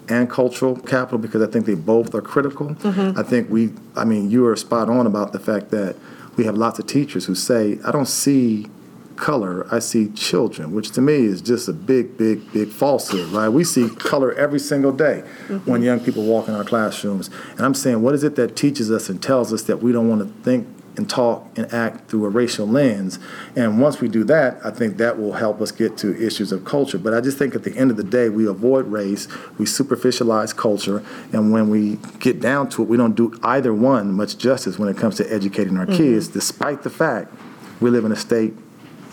and 0.10 0.30
cultural 0.30 0.76
capital 0.76 1.20
because 1.20 1.42
I 1.42 1.48
think 1.48 1.66
they 1.66 1.76
both 1.76 2.14
are 2.16 2.22
critical. 2.22 2.70
Mm-hmm. 2.70 3.20
I 3.20 3.24
think 3.24 3.50
we, 3.50 3.72
I 3.96 4.06
mean, 4.06 4.32
you 4.32 4.46
are 4.48 4.56
spot 4.56 4.90
on 4.90 5.06
about 5.06 5.32
the 5.34 5.40
fact 5.40 5.70
that 5.72 5.96
we 6.36 6.46
have 6.46 6.56
lots 6.56 6.80
of 6.80 6.88
teachers 6.88 7.26
who 7.26 7.36
say, 7.36 7.80
I 7.86 7.92
don't 7.92 8.08
see 8.08 8.68
color, 9.16 9.68
I 9.72 9.80
see 9.80 10.10
children, 10.10 10.72
which 10.72 10.92
to 10.92 11.02
me 11.02 11.26
is 11.26 11.42
just 11.42 11.68
a 11.68 11.74
big, 11.74 12.18
big, 12.18 12.52
big 12.54 12.70
falsehood, 12.70 13.28
right? 13.30 13.50
We 13.50 13.66
see 13.66 13.90
color 13.90 14.34
every 14.34 14.60
single 14.60 14.94
day 14.94 15.24
mm-hmm. 15.48 15.70
when 15.70 15.84
young 15.84 16.00
people 16.00 16.24
walk 16.24 16.48
in 16.48 16.56
our 16.56 16.64
classrooms. 16.64 17.30
And 17.52 17.62
I'm 17.62 17.74
saying, 17.74 18.02
what 18.02 18.16
is 18.16 18.24
it 18.24 18.36
that 18.38 18.56
teaches 18.56 18.90
us 18.90 19.10
and 19.10 19.22
tells 19.22 19.52
us 19.54 19.64
that 19.64 19.84
we 19.84 19.92
don't 19.92 20.08
want 20.08 20.22
to 20.22 20.44
think 20.44 20.68
and 21.00 21.10
talk 21.10 21.48
and 21.56 21.74
act 21.74 22.10
through 22.10 22.26
a 22.26 22.30
racial 22.30 22.68
lens. 22.68 23.20
And 23.56 23.80
once 23.80 24.02
we 24.02 24.10
do 24.10 24.26
that, 24.26 24.60
I 24.66 24.70
think 24.70 24.98
that 24.98 25.18
will 25.18 25.32
help 25.32 25.62
us 25.62 25.72
get 25.72 25.98
to 26.00 26.14
issues 26.22 26.52
of 26.52 26.66
culture. 26.66 26.98
But 26.98 27.14
I 27.14 27.22
just 27.22 27.38
think 27.38 27.56
at 27.56 27.64
the 27.64 27.74
end 27.78 27.90
of 27.90 27.96
the 27.96 28.04
day, 28.04 28.28
we 28.28 28.46
avoid 28.46 28.86
race, 28.88 29.30
we 29.58 29.66
superficialize 29.66 30.54
culture, 30.54 31.02
and 31.32 31.54
when 31.54 31.70
we 31.70 32.00
get 32.20 32.42
down 32.42 32.68
to 32.72 32.84
it, 32.84 32.90
we 32.90 32.98
don't 32.98 33.16
do 33.16 33.40
either 33.44 33.74
one 33.74 34.12
much 34.12 34.38
justice 34.38 34.78
when 34.78 34.90
it 34.90 34.98
comes 34.98 35.16
to 35.16 35.34
educating 35.34 35.78
our 35.78 35.86
mm-hmm. 35.86 35.96
kids, 35.96 36.28
despite 36.28 36.84
the 36.84 36.90
fact 36.90 37.34
we 37.80 37.90
live 37.90 38.04
in 38.04 38.12
a 38.12 38.18
state, 38.18 38.54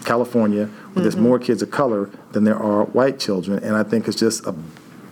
California, 0.05 0.64
where 0.64 0.75
mm-hmm. 0.75 1.02
there's 1.02 1.16
more 1.16 1.38
kids 1.38 1.62
of 1.62 1.71
color 1.71 2.11
than 2.33 2.43
there 2.43 2.59
are 2.59 2.85
white 2.87 3.21
children. 3.21 3.62
And 3.62 3.76
I 3.76 3.85
think 3.85 4.09
it's 4.09 4.19
just 4.19 4.45
a 4.45 4.52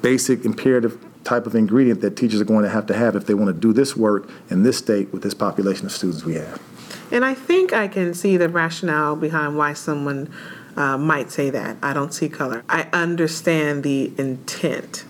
basic 0.02 0.44
imperative 0.44 0.98
type 1.24 1.46
of 1.46 1.54
ingredient 1.54 2.00
that 2.02 2.16
teachers 2.16 2.40
are 2.40 2.44
going 2.44 2.64
to 2.64 2.70
have 2.70 2.86
to 2.86 2.94
have 2.94 3.16
if 3.16 3.26
they 3.26 3.34
want 3.34 3.48
to 3.48 3.58
do 3.58 3.72
this 3.72 3.96
work 3.96 4.28
in 4.50 4.62
this 4.62 4.78
state 4.78 5.12
with 5.12 5.22
this 5.22 5.34
population 5.34 5.86
of 5.86 5.92
students 5.92 6.24
we 6.24 6.34
have. 6.34 6.60
And 7.10 7.24
I 7.24 7.34
think 7.34 7.72
I 7.72 7.88
can 7.88 8.14
see 8.14 8.36
the 8.36 8.48
rationale 8.48 9.16
behind 9.16 9.56
why 9.56 9.72
someone 9.72 10.32
uh, 10.76 10.98
might 10.98 11.30
say 11.30 11.50
that. 11.50 11.76
I 11.82 11.92
don't 11.92 12.12
see 12.12 12.28
color. 12.28 12.64
I 12.68 12.88
understand 12.92 13.84
the 13.84 14.12
intent. 14.18 15.04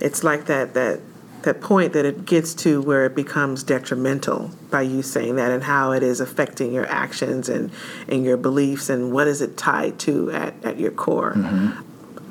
It's 0.00 0.24
like 0.24 0.46
that 0.46 0.74
that 0.74 1.00
that 1.42 1.60
point 1.60 1.92
that 1.92 2.04
it 2.04 2.24
gets 2.24 2.54
to 2.54 2.80
where 2.80 3.04
it 3.04 3.14
becomes 3.14 3.62
detrimental 3.62 4.50
by 4.70 4.82
you 4.82 5.02
saying 5.02 5.36
that 5.36 5.50
and 5.50 5.64
how 5.64 5.92
it 5.92 6.02
is 6.02 6.20
affecting 6.20 6.72
your 6.72 6.86
actions 6.86 7.48
and, 7.48 7.70
and 8.08 8.24
your 8.24 8.36
beliefs 8.36 8.88
and 8.88 9.12
what 9.12 9.26
is 9.26 9.40
it 9.40 9.56
tied 9.56 9.98
to 9.98 10.30
at, 10.30 10.54
at 10.64 10.78
your 10.78 10.92
core. 10.92 11.34
Mm-hmm. 11.34 11.80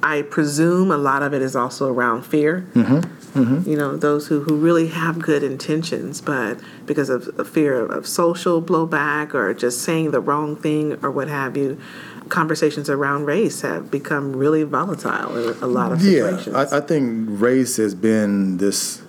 I 0.04 0.24
presume 0.24 0.92
a 0.92 0.98
lot 0.98 1.24
of 1.24 1.34
it 1.34 1.42
is 1.42 1.56
also 1.56 1.92
around 1.92 2.24
fear. 2.24 2.68
Mm-hmm. 2.74 3.21
Mm-hmm. 3.34 3.70
You 3.70 3.78
know, 3.78 3.96
those 3.96 4.28
who, 4.28 4.42
who 4.42 4.56
really 4.58 4.88
have 4.88 5.20
good 5.20 5.44
intentions, 5.44 6.22
but 6.22 6.60
because 6.86 7.10
of, 7.10 7.28
of 7.40 7.50
fear 7.50 7.80
of, 7.80 7.92
of 7.92 8.08
social 8.08 8.62
blowback 8.62 9.34
or 9.34 9.54
just 9.54 9.82
saying 9.82 10.12
the 10.12 10.20
wrong 10.20 10.56
thing 10.56 11.04
or 11.04 11.12
what 11.12 11.28
have 11.28 11.56
you, 11.56 11.80
conversations 12.30 12.90
around 12.90 13.26
race 13.26 13.62
have 13.62 13.92
become 13.92 14.36
really 14.36 14.64
volatile 14.64 15.38
in 15.38 15.64
a 15.64 15.68
lot 15.68 15.92
of 15.92 16.02
situations. 16.02 16.48
Yeah, 16.48 16.60
I, 16.72 16.78
I 16.78 16.82
think 16.82 17.28
race 17.30 17.78
has 17.78 17.94
been 17.94 18.58
this 18.58 19.02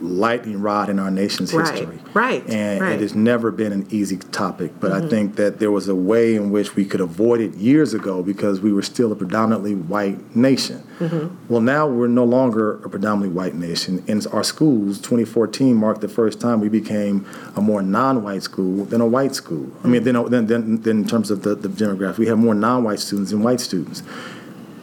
lightning 0.00 0.60
rod 0.60 0.88
in 0.88 0.98
our 0.98 1.10
nation's 1.10 1.52
right, 1.52 1.70
history. 1.70 1.98
Right. 2.14 2.48
And 2.48 2.80
right. 2.80 2.92
it 2.92 3.00
has 3.00 3.14
never 3.14 3.50
been 3.50 3.72
an 3.72 3.86
easy 3.90 4.16
topic. 4.16 4.72
But 4.80 4.92
mm-hmm. 4.92 5.06
I 5.06 5.08
think 5.08 5.36
that 5.36 5.58
there 5.58 5.70
was 5.70 5.88
a 5.88 5.94
way 5.94 6.34
in 6.34 6.50
which 6.50 6.76
we 6.76 6.84
could 6.84 7.00
avoid 7.00 7.40
it 7.40 7.54
years 7.54 7.94
ago 7.94 8.22
because 8.22 8.60
we 8.60 8.72
were 8.72 8.82
still 8.82 9.12
a 9.12 9.16
predominantly 9.16 9.74
white 9.74 10.34
nation. 10.36 10.82
Mm-hmm. 10.98 11.52
Well, 11.52 11.60
now 11.60 11.86
we're 11.86 12.08
no 12.08 12.24
longer 12.24 12.82
a 12.84 12.88
predominantly 12.88 13.34
white 13.34 13.54
nation. 13.54 14.02
In 14.06 14.26
our 14.28 14.44
schools, 14.44 14.98
2014 14.98 15.74
marked 15.74 16.00
the 16.00 16.08
first 16.08 16.40
time 16.40 16.60
we 16.60 16.68
became 16.68 17.26
a 17.56 17.60
more 17.60 17.82
non-white 17.82 18.42
school 18.42 18.84
than 18.84 19.00
a 19.00 19.06
white 19.06 19.34
school. 19.34 19.70
I 19.84 19.88
mean, 19.88 20.02
then, 20.02 20.14
then, 20.30 20.46
then, 20.46 20.80
then 20.82 20.98
in 20.98 21.06
terms 21.06 21.30
of 21.30 21.42
the, 21.42 21.54
the 21.54 21.68
demographic, 21.68 22.18
we 22.18 22.26
have 22.26 22.38
more 22.38 22.54
non-white 22.54 23.00
students 23.00 23.30
than 23.30 23.42
white 23.42 23.60
students 23.60 24.02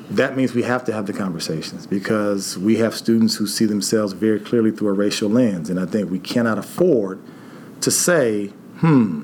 that 0.09 0.37
means 0.37 0.53
we 0.53 0.63
have 0.63 0.83
to 0.85 0.93
have 0.93 1.07
the 1.07 1.13
conversations 1.13 1.87
because 1.87 2.57
we 2.57 2.77
have 2.77 2.95
students 2.95 3.35
who 3.35 3.47
see 3.47 3.65
themselves 3.65 4.13
very 4.13 4.39
clearly 4.39 4.71
through 4.71 4.89
a 4.89 4.93
racial 4.93 5.29
lens. 5.29 5.69
And 5.69 5.79
I 5.79 5.85
think 5.85 6.11
we 6.11 6.19
cannot 6.19 6.57
afford 6.57 7.19
to 7.81 7.91
say, 7.91 8.47
hmm, 8.77 9.23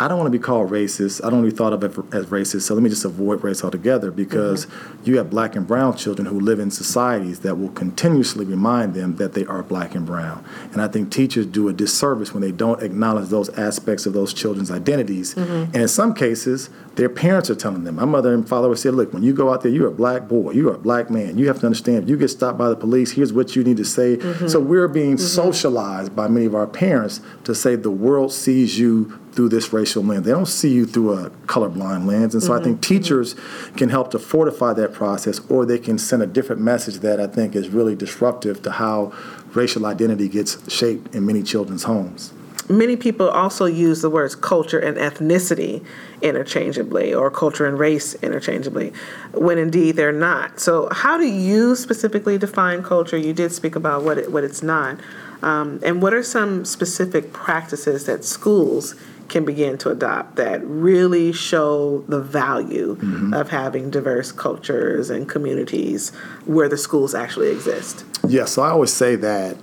I 0.00 0.08
don't 0.08 0.16
want 0.16 0.32
to 0.32 0.38
be 0.38 0.42
called 0.42 0.70
racist. 0.70 1.22
I 1.22 1.28
don't 1.28 1.42
want 1.42 1.50
to 1.50 1.54
be 1.54 1.56
thought 1.56 1.74
of 1.74 1.84
as 2.14 2.26
racist. 2.26 2.62
So 2.62 2.72
let 2.72 2.82
me 2.82 2.88
just 2.88 3.04
avoid 3.04 3.44
race 3.44 3.62
altogether 3.62 4.10
because 4.10 4.64
mm-hmm. 4.64 5.04
you 5.04 5.18
have 5.18 5.28
black 5.28 5.54
and 5.54 5.66
brown 5.66 5.94
children 5.94 6.26
who 6.26 6.40
live 6.40 6.58
in 6.58 6.70
societies 6.70 7.40
that 7.40 7.56
will 7.56 7.68
continuously 7.68 8.46
remind 8.46 8.94
them 8.94 9.16
that 9.16 9.34
they 9.34 9.44
are 9.44 9.62
black 9.62 9.94
and 9.94 10.06
brown. 10.06 10.42
And 10.72 10.80
I 10.80 10.88
think 10.88 11.12
teachers 11.12 11.44
do 11.44 11.68
a 11.68 11.74
disservice 11.74 12.32
when 12.32 12.40
they 12.40 12.50
don't 12.50 12.82
acknowledge 12.82 13.28
those 13.28 13.50
aspects 13.50 14.06
of 14.06 14.14
those 14.14 14.32
children's 14.32 14.70
identities. 14.70 15.34
Mm-hmm. 15.34 15.74
And 15.74 15.76
in 15.76 15.88
some 15.88 16.14
cases, 16.14 16.70
their 16.94 17.10
parents 17.10 17.50
are 17.50 17.54
telling 17.54 17.84
them. 17.84 17.96
My 17.96 18.06
mother 18.06 18.32
and 18.32 18.48
father 18.48 18.70
would 18.70 18.78
say, 18.78 18.88
look, 18.90 19.12
when 19.12 19.22
you 19.22 19.34
go 19.34 19.52
out 19.52 19.62
there, 19.62 19.70
you're 19.70 19.88
a 19.88 19.92
black 19.92 20.28
boy, 20.28 20.52
you're 20.52 20.74
a 20.74 20.78
black 20.78 21.10
man. 21.10 21.36
You 21.36 21.46
have 21.48 21.60
to 21.60 21.66
understand, 21.66 22.04
if 22.04 22.08
you 22.08 22.16
get 22.16 22.28
stopped 22.28 22.56
by 22.56 22.70
the 22.70 22.76
police, 22.76 23.12
here's 23.12 23.34
what 23.34 23.54
you 23.54 23.62
need 23.62 23.76
to 23.76 23.84
say. 23.84 24.16
Mm-hmm. 24.16 24.48
So 24.48 24.60
we're 24.60 24.88
being 24.88 25.16
mm-hmm. 25.16 25.26
socialized 25.26 26.16
by 26.16 26.28
many 26.28 26.46
of 26.46 26.54
our 26.54 26.66
parents 26.66 27.20
to 27.44 27.54
say 27.54 27.76
the 27.76 27.90
world 27.90 28.32
sees 28.32 28.78
you 28.78 29.18
through 29.32 29.48
this 29.48 29.72
racial 29.72 30.02
lens. 30.02 30.26
They 30.26 30.32
don't 30.32 30.46
see 30.46 30.72
you 30.72 30.86
through 30.86 31.14
a 31.14 31.30
colorblind 31.46 32.06
lens. 32.06 32.34
And 32.34 32.42
so 32.42 32.50
mm-hmm. 32.50 32.60
I 32.60 32.64
think 32.64 32.80
teachers 32.80 33.34
can 33.76 33.88
help 33.88 34.10
to 34.12 34.18
fortify 34.18 34.72
that 34.74 34.92
process 34.92 35.40
or 35.48 35.64
they 35.64 35.78
can 35.78 35.98
send 35.98 36.22
a 36.22 36.26
different 36.26 36.60
message 36.60 36.96
that 37.00 37.20
I 37.20 37.26
think 37.26 37.54
is 37.54 37.68
really 37.68 37.94
disruptive 37.94 38.62
to 38.62 38.72
how 38.72 39.12
racial 39.54 39.86
identity 39.86 40.28
gets 40.28 40.72
shaped 40.72 41.14
in 41.14 41.26
many 41.26 41.42
children's 41.42 41.84
homes. 41.84 42.32
Many 42.68 42.94
people 42.94 43.28
also 43.28 43.64
use 43.64 44.00
the 44.00 44.08
words 44.08 44.36
culture 44.36 44.78
and 44.78 44.96
ethnicity 44.96 45.84
interchangeably 46.22 47.12
or 47.12 47.28
culture 47.28 47.66
and 47.66 47.76
race 47.76 48.14
interchangeably 48.22 48.92
when 49.32 49.58
indeed 49.58 49.96
they're 49.96 50.12
not. 50.12 50.60
So, 50.60 50.88
how 50.92 51.18
do 51.18 51.26
you 51.26 51.74
specifically 51.74 52.38
define 52.38 52.84
culture? 52.84 53.16
You 53.16 53.32
did 53.32 53.50
speak 53.50 53.74
about 53.74 54.04
what, 54.04 54.18
it, 54.18 54.30
what 54.30 54.44
it's 54.44 54.62
not. 54.62 55.00
Um, 55.42 55.80
and 55.82 56.00
what 56.00 56.14
are 56.14 56.22
some 56.22 56.64
specific 56.64 57.32
practices 57.32 58.06
that 58.06 58.24
schools 58.24 58.94
can 59.30 59.44
begin 59.44 59.78
to 59.78 59.90
adopt 59.90 60.36
that 60.36 60.62
really 60.64 61.32
show 61.32 62.04
the 62.08 62.20
value 62.20 62.96
mm-hmm. 62.96 63.32
of 63.32 63.48
having 63.48 63.90
diverse 63.90 64.32
cultures 64.32 65.08
and 65.08 65.28
communities 65.28 66.10
where 66.44 66.68
the 66.68 66.76
schools 66.76 67.14
actually 67.14 67.50
exist. 67.50 68.04
Yeah, 68.28 68.44
so 68.44 68.62
I 68.62 68.70
always 68.70 68.92
say 68.92 69.16
that 69.16 69.56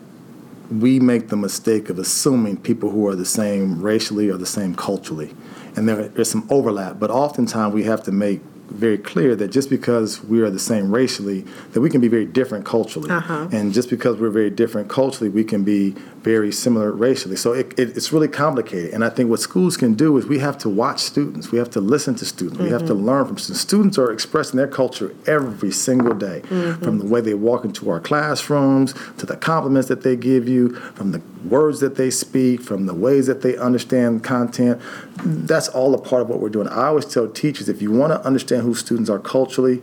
we 0.72 1.00
make 1.00 1.30
the 1.30 1.38
mistake 1.38 1.90
of 1.90 2.00
assuming 2.00 2.58
people 2.58 2.90
who 2.90 3.08
are 3.08 3.16
the 3.16 3.26
same 3.26 3.82
racially 3.82 4.30
or 4.30 4.38
the 4.38 4.46
same 4.46 4.74
culturally. 4.76 5.34
And 5.76 5.88
there 5.88 6.12
is 6.20 6.30
some 6.30 6.48
overlap, 6.50 7.00
but 7.00 7.12
oftentimes 7.12 7.74
we 7.74 7.84
have 7.84 8.02
to 8.04 8.12
make 8.12 8.42
very 8.70 8.98
clear 8.98 9.36
that 9.36 9.50
just 9.50 9.70
because 9.70 10.24
we 10.24 10.42
are 10.42 10.50
the 10.50 10.60
same 10.60 10.94
racially, 10.94 11.46
that 11.72 11.82
we 11.82 11.90
can 11.90 12.02
be 12.02 12.08
very 12.08 12.26
different 12.26 12.66
culturally. 12.66 13.10
Uh-huh. 13.10 13.48
And 13.52 13.74
just 13.74 13.90
because 13.90 14.18
we're 14.18 14.30
very 14.30 14.50
different 14.50 14.90
culturally, 14.90 15.30
we 15.30 15.44
can 15.44 15.64
be 15.64 15.92
very 16.22 16.52
similar 16.52 16.92
racially. 16.92 17.38
So 17.38 17.54
it, 17.54 17.78
it, 17.80 17.96
it's 17.96 18.12
really 18.12 18.28
complicated. 18.28 18.94
And 18.94 19.04
I 19.06 19.10
think 19.10 19.30
what 19.30 19.40
schools 19.40 19.78
can 19.78 19.94
do 19.94 20.18
is 20.18 20.26
we 20.26 20.40
have 20.40 20.58
to 20.60 20.70
watch 20.70 21.00
students. 21.00 21.52
We 21.52 21.58
have 21.58 21.70
to 21.72 21.82
listen 21.82 22.16
to 22.16 22.26
students. 22.26 22.58
Mm-hmm. 22.58 22.66
We 22.66 22.72
have 22.72 22.86
to 22.88 22.94
mm-hmm. 22.94 23.06
learn 23.06 23.26
from 23.26 23.38
students. 23.38 23.62
Students 23.62 23.98
are 23.98 24.12
expressing 24.12 24.58
their 24.58 24.68
culture 24.68 25.16
every 25.26 25.72
single 25.72 26.14
day, 26.14 26.42
mm-hmm. 26.44 26.84
from 26.84 27.00
the 27.00 27.06
way 27.06 27.22
they 27.22 27.34
walk 27.34 27.64
into 27.64 27.90
our 27.90 28.00
classrooms 28.00 28.94
to 29.18 29.26
the 29.26 29.38
compliments 29.38 29.88
that 29.88 30.04
they 30.04 30.16
give 30.16 30.48
you, 30.48 30.76
from 30.96 31.12
the 31.12 31.22
words 31.46 31.80
that 31.80 31.96
they 31.96 32.10
speak, 32.10 32.62
from 32.62 32.86
the 32.86 32.94
ways 32.94 33.28
that 33.28 33.42
they 33.42 33.58
understand 33.58 34.24
content. 34.24 34.82
That's 35.24 35.68
all 35.70 35.94
a 35.94 36.02
part 36.02 36.22
of 36.22 36.30
what 36.30 36.40
we're 36.40 36.50
doing. 36.50 36.68
I 36.68 36.88
always 36.88 37.06
tell 37.06 37.28
teachers 37.28 37.70
if 37.70 37.82
you 37.82 37.92
want 37.92 38.14
to 38.14 38.26
understand 38.26 38.64
who 38.64 38.74
students 38.74 39.10
are 39.10 39.20
culturally, 39.20 39.82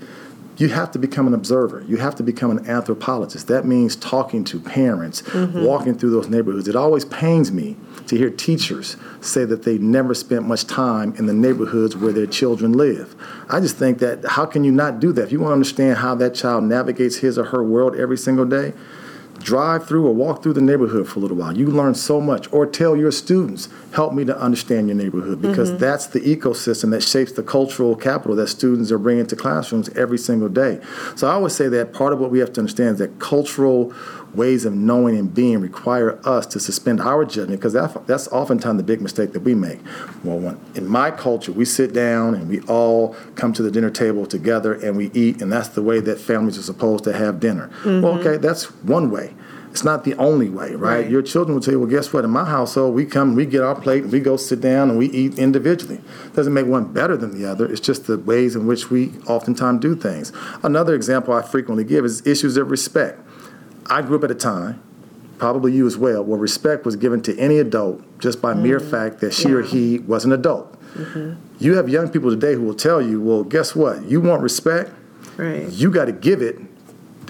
you 0.56 0.68
have 0.68 0.92
to 0.92 0.98
become 0.98 1.26
an 1.26 1.34
observer. 1.34 1.84
You 1.88 1.96
have 1.96 2.14
to 2.16 2.22
become 2.22 2.50
an 2.56 2.68
anthropologist. 2.68 3.48
That 3.48 3.64
means 3.64 3.96
talking 3.96 4.44
to 4.44 4.60
parents, 4.60 5.22
mm-hmm. 5.22 5.64
walking 5.64 5.98
through 5.98 6.10
those 6.10 6.28
neighborhoods. 6.28 6.68
It 6.68 6.76
always 6.76 7.04
pains 7.04 7.50
me 7.50 7.76
to 8.06 8.16
hear 8.16 8.30
teachers 8.30 8.96
say 9.20 9.44
that 9.46 9.64
they 9.64 9.78
never 9.78 10.14
spent 10.14 10.46
much 10.46 10.66
time 10.66 11.14
in 11.16 11.26
the 11.26 11.32
neighborhoods 11.32 11.96
where 11.96 12.12
their 12.12 12.26
children 12.26 12.72
live. 12.72 13.16
I 13.48 13.60
just 13.60 13.76
think 13.76 13.98
that 13.98 14.24
how 14.24 14.46
can 14.46 14.62
you 14.62 14.70
not 14.70 15.00
do 15.00 15.12
that? 15.14 15.22
If 15.24 15.32
you 15.32 15.40
want 15.40 15.50
to 15.50 15.54
understand 15.54 15.98
how 15.98 16.14
that 16.16 16.34
child 16.34 16.64
navigates 16.64 17.16
his 17.16 17.38
or 17.38 17.44
her 17.46 17.64
world 17.64 17.96
every 17.96 18.18
single 18.18 18.44
day, 18.44 18.74
drive 19.38 19.86
through 19.86 20.06
or 20.06 20.14
walk 20.14 20.42
through 20.42 20.52
the 20.52 20.60
neighborhood 20.60 21.08
for 21.08 21.18
a 21.18 21.22
little 21.22 21.36
while. 21.36 21.56
You 21.56 21.66
learn 21.66 21.94
so 21.94 22.20
much. 22.20 22.50
Or 22.52 22.66
tell 22.66 22.96
your 22.96 23.12
students, 23.12 23.68
help 23.92 24.12
me 24.14 24.24
to 24.24 24.38
understand 24.38 24.88
your 24.88 24.96
neighborhood 24.96 25.40
because 25.40 25.70
mm-hmm. 25.70 25.78
that's 25.78 26.06
the 26.06 26.20
ecosystem 26.20 26.90
that 26.90 27.02
shapes 27.02 27.32
the 27.32 27.42
cultural 27.42 27.96
capital 27.96 28.36
that 28.36 28.48
students 28.48 28.90
are 28.90 28.98
bringing 28.98 29.26
to 29.26 29.36
classrooms 29.36 29.88
every 29.90 30.18
single 30.18 30.48
day. 30.48 30.80
So 31.16 31.28
I 31.28 31.32
always 31.32 31.54
say 31.54 31.68
that 31.68 31.92
part 31.92 32.12
of 32.12 32.20
what 32.20 32.30
we 32.30 32.38
have 32.38 32.52
to 32.54 32.60
understand 32.60 32.94
is 32.94 32.98
that 32.98 33.18
cultural 33.18 33.92
ways 34.34 34.64
of 34.64 34.74
knowing 34.74 35.16
and 35.16 35.34
being 35.34 35.60
require 35.60 36.18
us 36.26 36.46
to 36.46 36.60
suspend 36.60 37.00
our 37.00 37.24
judgment 37.24 37.60
because 37.60 37.72
that's, 37.72 37.94
that's 38.06 38.28
oftentimes 38.28 38.78
the 38.78 38.82
big 38.82 39.00
mistake 39.00 39.32
that 39.32 39.40
we 39.40 39.54
make. 39.54 39.80
Well, 40.22 40.38
when, 40.38 40.60
in 40.74 40.86
my 40.86 41.10
culture, 41.10 41.52
we 41.52 41.64
sit 41.64 41.92
down 41.92 42.34
and 42.34 42.48
we 42.48 42.60
all 42.62 43.14
come 43.34 43.52
to 43.54 43.62
the 43.62 43.70
dinner 43.70 43.90
table 43.90 44.26
together 44.26 44.74
and 44.74 44.96
we 44.96 45.10
eat, 45.12 45.40
and 45.42 45.52
that's 45.52 45.68
the 45.68 45.82
way 45.82 46.00
that 46.00 46.20
families 46.20 46.58
are 46.58 46.62
supposed 46.62 47.04
to 47.04 47.12
have 47.12 47.40
dinner. 47.40 47.68
Mm-hmm. 47.82 48.02
Well, 48.02 48.18
okay, 48.18 48.36
that's 48.36 48.64
one 48.82 49.10
way. 49.10 49.34
It's 49.74 49.82
not 49.82 50.04
the 50.04 50.14
only 50.14 50.48
way, 50.48 50.70
right? 50.70 50.98
right? 50.98 51.10
Your 51.10 51.20
children 51.20 51.56
will 51.56 51.60
tell 51.60 51.74
you, 51.74 51.80
well, 51.80 51.90
guess 51.90 52.12
what? 52.12 52.24
In 52.24 52.30
my 52.30 52.44
household, 52.44 52.94
we 52.94 53.04
come, 53.04 53.34
we 53.34 53.44
get 53.44 53.60
our 53.62 53.74
plate, 53.74 54.04
and 54.04 54.12
we 54.12 54.20
go 54.20 54.36
sit 54.36 54.60
down 54.60 54.88
and 54.88 54.96
we 54.96 55.06
eat 55.06 55.36
individually. 55.36 56.00
Doesn't 56.32 56.54
make 56.54 56.66
one 56.66 56.92
better 56.92 57.16
than 57.16 57.36
the 57.36 57.50
other. 57.50 57.66
It's 57.66 57.80
just 57.80 58.06
the 58.06 58.16
ways 58.16 58.54
in 58.54 58.68
which 58.68 58.88
we 58.88 59.14
oftentimes 59.26 59.80
do 59.80 59.96
things. 59.96 60.30
Another 60.62 60.94
example 60.94 61.34
I 61.34 61.42
frequently 61.42 61.82
give 61.82 62.04
is 62.04 62.24
issues 62.24 62.56
of 62.56 62.70
respect. 62.70 63.18
I 63.86 64.02
grew 64.02 64.16
up 64.18 64.24
at 64.24 64.30
a 64.30 64.34
time, 64.34 64.82
probably 65.38 65.72
you 65.72 65.86
as 65.86 65.96
well, 65.96 66.24
where 66.24 66.38
respect 66.38 66.84
was 66.84 66.96
given 66.96 67.20
to 67.22 67.38
any 67.38 67.58
adult 67.58 68.02
just 68.18 68.40
by 68.40 68.54
mm 68.54 68.62
mere 68.62 68.80
fact 68.80 69.20
that 69.20 69.32
she 69.34 69.48
yeah. 69.48 69.54
or 69.56 69.62
he 69.62 69.98
was 70.00 70.24
an 70.24 70.32
adult. 70.32 70.70
You 71.58 71.74
have 71.76 71.88
young 71.88 72.08
people 72.08 72.30
today 72.30 72.54
who 72.54 72.62
will 72.62 72.74
tell 72.74 73.02
you, 73.02 73.20
well, 73.20 73.42
guess 73.42 73.74
what? 73.74 74.04
You 74.04 74.20
want 74.20 74.42
respect, 74.42 74.90
Right. 75.36 75.68
you 75.68 75.90
got 75.90 76.04
to 76.04 76.12
give 76.12 76.40
it 76.40 76.58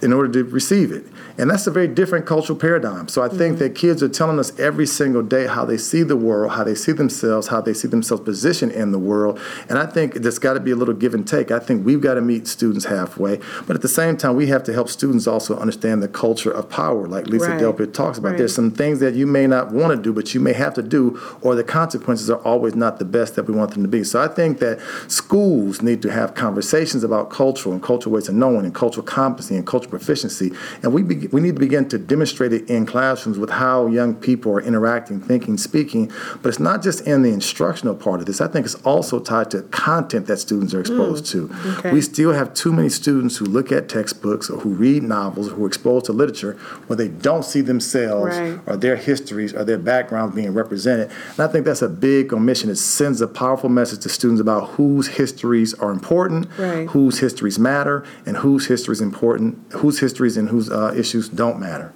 in 0.03 0.13
order 0.13 0.33
to 0.33 0.45
receive 0.51 0.93
it. 0.93 1.07
And 1.37 1.51
that's 1.51 1.67
a 1.67 1.71
very 1.71 1.89
different 1.89 2.27
cultural 2.27 2.59
paradigm. 2.59 3.09
So 3.09 3.23
I 3.23 3.29
think 3.29 3.57
mm-hmm. 3.57 3.65
that 3.65 3.75
kids 3.75 4.03
are 4.03 4.09
telling 4.09 4.39
us 4.39 4.57
every 4.59 4.87
single 4.87 5.23
day 5.23 5.47
how 5.47 5.65
they 5.65 5.77
see 5.77 6.03
the 6.03 6.17
world, 6.17 6.53
how 6.53 6.65
they 6.65 6.75
see 6.75 6.93
themselves, 6.93 7.49
how 7.49 7.61
they 7.61 7.75
see 7.75 7.89
themselves 7.89 8.23
positioned 8.23 8.73
in 8.73 8.93
the 8.93 8.99
world. 8.99 9.41
And 9.69 9.79
I 9.79 9.87
think 9.87 10.15
there's 10.15 10.39
got 10.39 10.55
to 10.55 10.61
be 10.61 10.71
a 10.71 10.77
little 10.77 10.95
give 10.95 11.15
and 11.15 11.27
take. 11.27 11.51
I 11.51 11.59
think 11.59 11.85
we've 11.85 12.01
got 12.01 12.15
to 12.15 12.21
meet 12.21 12.47
students 12.47 12.85
halfway. 12.87 13.41
But 13.67 13.77
at 13.77 13.83
the 13.83 13.89
same 13.89 14.17
time, 14.17 14.37
we 14.37 14.47
have 14.49 14.63
to 14.65 14.73
help 14.73 14.89
students 14.89 15.27
also 15.27 15.59
understand 15.59 16.03
the 16.03 16.09
culture 16.09 16.51
of 16.51 16.69
power, 16.69 17.07
like 17.07 17.27
Lisa 17.27 17.45
Right. 17.45 17.61
Delpit 17.61 17.93
talks 17.93 18.19
about. 18.19 18.31
Right. 18.31 18.39
There's 18.39 18.55
some 18.55 18.71
things 18.71 19.01
that 19.01 19.15
you 19.15 19.27
may 19.27 19.47
not 19.47 19.71
want 19.73 19.95
to 19.95 20.01
do, 20.01 20.13
but 20.13 20.35
you 20.35 20.41
may 20.41 20.53
have 20.53 20.75
to 20.75 20.83
do, 20.83 21.21
or 21.43 21.55
the 21.55 21.65
consequences 21.65 22.31
are 22.31 22.39
always 22.39 22.75
not 22.75 22.99
the 22.99 23.05
best 23.05 23.35
that 23.37 23.45
we 23.45 23.55
want 23.55 23.73
them 23.73 23.83
to 23.83 23.89
be. 23.89 24.05
So 24.05 24.23
I 24.23 24.29
think 24.29 24.59
that 24.61 24.81
schools 25.09 25.83
need 25.83 26.03
to 26.03 26.11
have 26.11 26.35
conversations 26.35 27.05
about 27.05 27.31
cultural 27.31 27.75
and 27.75 27.83
cultural 27.83 28.15
ways 28.15 28.29
of 28.29 28.35
knowing 28.35 28.65
and 28.65 28.75
cultural 28.75 29.05
competency 29.05 29.57
and 29.57 29.67
cultural 29.67 29.84
proficiency. 29.91 30.53
And 30.83 30.93
we, 30.93 31.03
be, 31.03 31.27
we 31.29 31.41
need 31.41 31.55
to 31.57 31.61
begin 31.61 31.89
to 31.91 31.99
demonstrate 31.99 32.53
it 32.53 32.69
in 32.71 32.87
classrooms 32.87 33.39
with 33.39 33.51
how 33.51 33.87
young 33.87 34.15
people 34.15 34.53
are 34.53 34.61
interacting, 34.61 35.21
thinking, 35.21 35.57
speaking. 35.59 36.11
But 36.43 36.49
it's 36.51 36.59
not 36.61 36.83
just 36.83 37.07
in 37.07 37.23
the 37.23 37.31
instructional 37.33 37.95
part 37.95 38.21
of 38.21 38.27
this. 38.27 38.41
I 38.41 38.49
think 38.49 38.67
it's 38.67 38.75
also 38.77 39.21
tied 39.21 39.51
to 39.53 39.63
content 39.63 40.27
that 40.27 40.39
students 40.39 40.75
are 40.75 40.81
exposed 40.81 41.25
mm, 41.27 41.31
to. 41.33 41.79
okay. 41.79 41.93
We 41.93 42.01
still 42.01 42.33
have 42.33 42.55
too 42.55 42.73
many 42.73 42.89
students 42.89 43.37
who 43.37 43.45
look 43.45 43.73
at 43.73 43.89
textbooks 43.89 44.51
or 44.51 44.61
who 44.61 44.71
read 44.71 45.03
novels 45.03 45.49
or 45.49 45.53
who 45.55 45.65
are 45.65 45.69
exposed 45.69 46.07
to 46.07 46.13
literature 46.13 46.55
where 46.87 46.97
they 46.97 47.09
don't 47.09 47.45
see 47.45 47.61
themselves 47.61 48.37
Right. 48.37 48.59
or 48.67 48.77
their 48.77 48.97
histories 48.97 49.53
or 49.55 49.65
their 49.65 49.79
backgrounds 49.79 50.35
being 50.35 50.53
represented. 50.55 51.11
And 51.37 51.41
I 51.41 51.47
think 51.47 51.65
that's 51.65 51.83
a 51.83 51.89
big 51.89 52.33
omission. 52.33 52.71
It 52.71 52.77
sends 52.77 53.21
a 53.21 53.27
powerful 53.29 53.69
message 53.69 54.01
to 54.01 54.09
students 54.09 54.41
about 54.41 54.71
whose 54.71 55.09
histories 55.09 55.75
are 55.75 55.91
important, 55.91 56.49
Right. 56.59 56.89
whose 56.89 57.19
histories 57.19 57.59
matter, 57.59 58.05
and 58.27 58.37
whose 58.39 58.67
history 58.67 58.93
is 58.93 59.01
important, 59.01 59.59
whose 59.77 59.99
histories 59.99 60.37
and 60.37 60.49
whose 60.49 60.71
uh, 60.71 60.95
issues 60.97 61.29
don't 61.29 61.59
matter. 61.59 61.93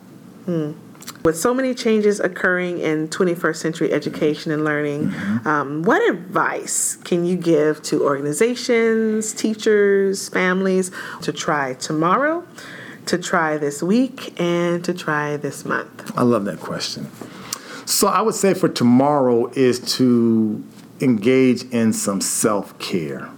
With 1.25 1.37
so 1.37 1.53
many 1.53 1.75
changes 1.75 2.21
occurring 2.21 2.79
in 2.79 3.09
21st 3.09 3.57
century 3.57 3.93
education 3.93 4.53
and 4.53 4.65
learning, 4.65 5.13
um, 5.45 5.83
what 5.83 6.01
advice 6.09 6.97
can 6.97 7.25
you 7.25 7.37
give 7.37 7.83
to 7.85 8.03
organizations, 8.05 9.33
teachers, 9.35 10.29
families 10.29 10.91
to 11.23 11.33
try 11.33 11.75
tomorrow, 11.75 12.47
to 13.07 13.19
try 13.19 13.59
this 13.59 13.83
week, 13.83 14.41
and 14.41 14.85
to 14.85 14.95
try 14.95 15.37
this 15.37 15.65
month? 15.65 16.17
I 16.17 16.23
love 16.23 16.45
that 16.47 16.61
question. 16.61 17.11
So 17.85 18.07
I 18.07 18.21
would 18.21 18.35
say 18.35 18.55
for 18.55 18.69
tomorrow 18.69 19.51
is 19.55 19.81
to 19.97 20.63
engage 21.01 21.65
in 21.65 21.93
some 21.93 22.21
self 22.21 22.79
care. 22.79 23.29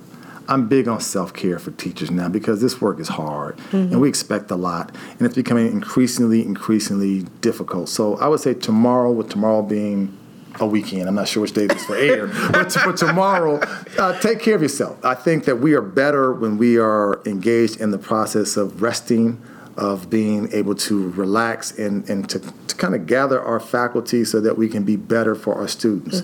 I'm 0.51 0.67
big 0.67 0.89
on 0.89 1.01
self 1.01 1.33
care 1.33 1.61
for 1.61 1.71
teachers 1.71 2.11
now 2.11 2.29
because 2.29 2.61
this 2.61 2.81
work 2.81 2.99
is 2.99 3.07
hard 3.07 3.59
and 3.73 4.01
we 4.01 4.09
expect 4.09 4.51
a 4.51 4.57
lot 4.57 4.95
and 5.13 5.23
it's 5.23 5.37
becoming 5.37 5.69
increasingly, 5.69 6.45
increasingly 6.45 7.23
difficult. 7.41 7.89
So 7.89 8.17
I 8.17 8.27
would 8.27 8.41
say 8.41 8.55
tomorrow, 8.55 9.13
with 9.13 9.29
tomorrow 9.29 9.63
being 9.63 10.17
a 10.59 10.67
weekend, 10.67 11.09
I'm 11.09 11.15
not 11.15 11.29
sure 11.29 11.43
which 11.43 11.53
day 11.53 11.69
this 11.69 11.89
will 11.89 11.95
air, 11.95 12.27
but 12.53 12.73
for 12.73 12.93
tomorrow, 12.93 13.61
uh, 13.97 14.19
take 14.19 14.41
care 14.41 14.57
of 14.57 14.63
yourself. 14.63 15.03
I 15.05 15.15
think 15.15 15.45
that 15.45 15.61
we 15.61 15.75
are 15.75 15.83
better 15.83 16.33
when 16.33 16.59
we 16.59 16.79
are 16.79 17.23
engaged 17.25 17.81
in 17.81 17.93
the 17.93 17.99
process 17.99 18.57
of 18.57 18.83
resting, 18.83 19.41
of 19.81 20.11
being 20.11 20.53
able 20.53 20.75
to 20.75 21.11
relax 21.13 21.77
and, 21.79 22.09
and 22.09 22.29
to, 22.29 22.39
to 22.39 22.77
kind 22.77 22.95
of 22.95 23.07
gather 23.07 23.41
our 23.41 23.59
faculty 23.59 24.25
so 24.25 24.39
that 24.41 24.57
we 24.59 24.69
can 24.69 24.85
be 24.85 24.95
better 24.95 25.35
for 25.35 25.55
our 25.55 25.67
students. 25.67 26.21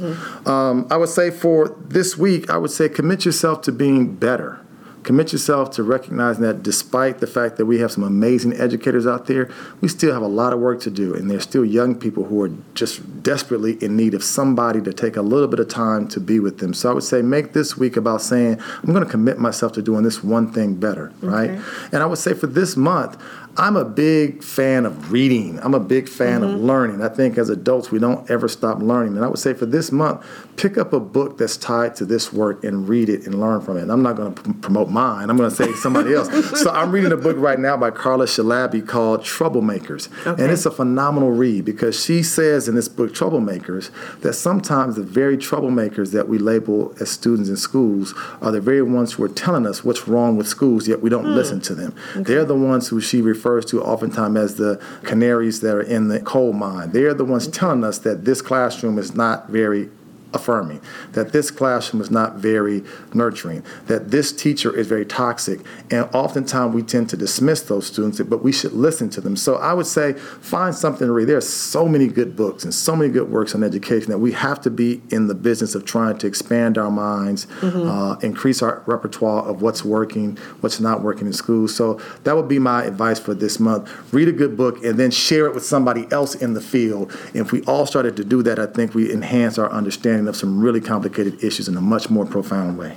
Um, 0.46 0.86
I 0.90 0.98
would 0.98 1.08
say 1.08 1.30
for 1.30 1.75
this 1.88 2.18
week, 2.18 2.50
I 2.50 2.58
would 2.58 2.70
say 2.70 2.88
commit 2.88 3.25
yourself 3.25 3.62
to 3.62 3.72
being 3.72 4.14
better. 4.14 4.60
Commit 5.04 5.32
yourself 5.32 5.70
to 5.70 5.84
recognizing 5.84 6.42
that 6.42 6.64
despite 6.64 7.20
the 7.20 7.28
fact 7.28 7.58
that 7.58 7.66
we 7.66 7.78
have 7.78 7.92
some 7.92 8.02
amazing 8.02 8.52
educators 8.54 9.06
out 9.06 9.26
there, 9.26 9.48
we 9.80 9.86
still 9.86 10.12
have 10.12 10.22
a 10.22 10.26
lot 10.26 10.52
of 10.52 10.58
work 10.58 10.80
to 10.80 10.90
do. 10.90 11.14
And 11.14 11.30
there's 11.30 11.44
still 11.44 11.64
young 11.64 11.94
people 11.94 12.25
who 12.25 12.42
are 12.42 12.50
just 12.75 13.22
desperately 13.22 13.75
in 13.80 13.96
need 13.96 14.14
of 14.14 14.25
somebody 14.25 14.82
to 14.82 14.92
take 14.92 15.16
a 15.16 15.22
little 15.22 15.46
bit 15.46 15.60
of 15.60 15.68
time 15.68 16.08
to 16.08 16.18
be 16.18 16.40
with 16.40 16.58
them. 16.58 16.75
So 16.75 16.90
I 16.90 16.92
would 16.92 17.04
say 17.04 17.22
make 17.22 17.52
this 17.52 17.76
week 17.76 17.96
about 17.96 18.20
saying, 18.20 18.60
I'm 18.82 18.92
going 18.92 19.04
to 19.04 19.08
commit 19.08 19.38
myself 19.38 19.72
to 19.75 19.82
doing 19.82 20.02
this 20.02 20.25
one 20.25 20.52
thing 20.52 20.75
better, 20.75 21.12
right? 21.22 21.50
And 21.92 22.02
I 22.02 22.06
would 22.06 22.18
say 22.18 22.34
for 22.34 22.48
this 22.48 22.76
month, 22.76 23.16
I'm 23.58 23.76
a 23.76 23.84
big 23.84 24.42
fan 24.42 24.84
of 24.84 25.10
reading. 25.12 25.58
I'm 25.60 25.72
a 25.72 25.80
big 25.80 26.10
fan 26.10 26.42
of 26.42 26.50
mm-hmm. 26.50 26.66
learning. 26.66 27.02
I 27.02 27.08
think 27.08 27.38
as 27.38 27.48
adults, 27.48 27.90
we 27.90 27.98
don't 27.98 28.30
ever 28.30 28.48
stop 28.48 28.81
learning. 28.81 29.16
And 29.16 29.24
I 29.24 29.28
would 29.28 29.38
say 29.38 29.54
for 29.54 29.64
this 29.64 29.90
month, 29.90 30.26
pick 30.57 30.76
up 30.76 30.92
a 30.92 31.00
book 31.00 31.38
that's 31.38 31.57
tied 31.57 31.96
to 31.96 32.04
this 32.04 32.33
work 32.33 32.64
and 32.64 32.87
read 32.87 33.09
it 33.09 33.24
and 33.24 33.40
learn 33.40 33.62
from 33.62 33.78
it. 33.78 33.83
And 33.83 33.92
I'm 33.92 34.02
not 34.02 34.16
going 34.16 34.35
to 34.35 34.42
p- 34.42 34.52
promote 34.54 34.90
mine. 34.90 35.31
I'm 35.31 35.38
going 35.38 35.48
to 35.48 35.57
say 35.57 35.72
somebody 35.74 36.14
else. 36.14 36.26
So 36.66 36.70
I'm 36.70 36.90
reading 36.90 37.12
a 37.12 37.16
book 37.16 37.37
right 37.38 37.59
now 37.59 37.76
by 37.76 37.90
Carla 37.90 38.24
Shalaby 38.24 38.87
called 38.87 39.20
Troublemakers. 39.20 40.09
And 40.26 40.50
it's 40.50 40.64
a 40.64 40.70
phenomenal 40.70 41.31
read 41.31 41.64
because 41.64 42.02
she 42.02 42.22
says 42.22 42.66
in 42.66 42.74
this 42.74 42.88
book, 42.88 43.12
Troublemakers, 43.12 43.90
that 44.20 44.33
sometimes 44.35 44.96
the 44.96 45.02
very 45.02 45.37
troublemakers 45.37 46.12
that 46.12 46.28
we 46.28 46.38
label 46.38 46.94
as 46.98 47.11
students 47.11 47.48
in 47.48 47.57
schools 47.57 48.14
are 48.40 48.50
the 48.50 48.61
very 48.61 48.83
ones 48.83 49.14
who 49.14 49.24
are 49.24 49.28
telling 49.28 49.66
us 49.66 49.85
what's 49.85 50.09
wrong 50.09 50.37
with 50.37 50.48
schools, 50.48 50.88
yet 50.88 51.02
we 51.02 51.11
don't 51.11 51.24
hmm. 51.24 51.35
listen 51.35 51.61
to 51.62 51.74
them. 51.74 51.94
They're 52.14 52.44
the 52.44 52.57
ones 52.57 52.88
who 52.88 53.00
she 53.00 53.20
refers 53.20 53.45
to 53.46 53.82
oftentimes 53.82 54.37
as 54.37 54.54
the 54.56 54.82
canaries 55.04 55.61
that 55.61 55.74
are 55.74 55.82
in 55.82 56.09
the 56.09 56.20
coal 56.20 56.52
mine. 56.52 56.90
They're 56.90 57.14
the 57.14 57.24
ones 57.24 57.46
telling 57.48 57.85
us 57.85 57.98
that 57.98 58.24
this 58.24 58.42
classroom 58.42 58.98
is 58.98 59.14
not 59.14 59.48
very 59.48 59.88
affirming, 60.37 60.81
that 61.12 61.33
this 61.33 61.51
classroom 61.51 62.01
is 62.01 62.11
not 62.11 62.37
very 62.37 62.85
nurturing, 63.12 63.64
that 63.87 64.11
this 64.11 64.33
teacher 64.33 64.75
is 64.77 64.87
very 64.87 65.05
toxic. 65.05 65.61
And 65.90 66.09
oftentimes 66.14 66.75
we 66.75 66.83
tend 66.83 67.09
to 67.11 67.16
dismiss 67.16 67.62
those 67.62 67.87
students, 67.87 68.20
but 68.20 68.44
we 68.44 68.53
should 68.53 68.72
listen 68.72 69.11
to 69.11 69.20
them. 69.20 69.35
So 69.35 69.57
I 69.57 69.72
would 69.72 69.87
say 69.87 70.12
find 70.12 70.75
something 70.75 71.07
to 71.07 71.12
read. 71.12 71.27
There 71.27 71.37
are 71.37 71.40
so 71.40 71.88
many 71.88 72.07
good 72.07 72.37
books 72.37 72.62
and 72.64 72.72
so 72.72 72.94
many 72.94 73.11
good 73.11 73.31
works 73.31 73.55
on 73.55 73.64
education 73.64 74.11
that 74.11 74.18
we 74.18 74.33
have 74.33 74.61
to 74.61 74.70
be 74.70 75.03
in 75.11 75.27
the 75.27 75.35
business 75.35 75.75
of 75.75 75.85
trying 75.85 76.18
to 76.18 76.27
expand 76.27 76.79
our 76.79 76.90
minds, 76.90 77.46
uh, 77.62 78.16
increase 78.22 78.62
our 78.62 78.83
repertoire 78.87 79.42
of 79.44 79.62
what's 79.62 79.85
working, 79.85 80.37
what's 80.61 80.79
not 80.81 81.03
working 81.03 81.27
in 81.27 81.33
schools. 81.33 81.75
So 81.75 82.01
that 82.25 82.37
would 82.37 82.49
be 82.49 82.59
my 82.59 82.85
advice 82.85 83.18
for 83.18 83.35
this 83.35 83.59
month. 83.59 83.90
Read 84.12 84.29
a 84.29 84.33
good 84.33 84.57
book 84.57 84.85
and 84.85 84.99
then 84.99 85.11
share 85.11 85.46
it 85.46 85.55
with 85.55 85.64
somebody 85.64 86.07
else 86.12 86.35
in 86.35 86.53
the 86.53 86.61
field. 86.61 87.11
And 87.29 87.37
if 87.37 87.53
we 87.53 87.62
all 87.62 87.87
started 87.87 88.16
to 88.18 88.25
do 88.25 88.42
that, 88.42 88.59
I 88.59 88.66
think 88.66 88.94
we 88.94 89.11
enhance 89.12 89.59
our 89.59 89.70
understanding 89.70 90.25
of 90.28 90.36
some 90.36 90.60
really 90.60 90.80
complicated 90.80 91.42
issues 91.42 91.68
in 91.68 91.76
a 91.76 91.80
much 91.80 92.10
more 92.10 92.26
profound 92.26 92.78
way. 92.78 92.96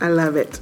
I 0.00 0.08
love 0.08 0.36
it. 0.36 0.60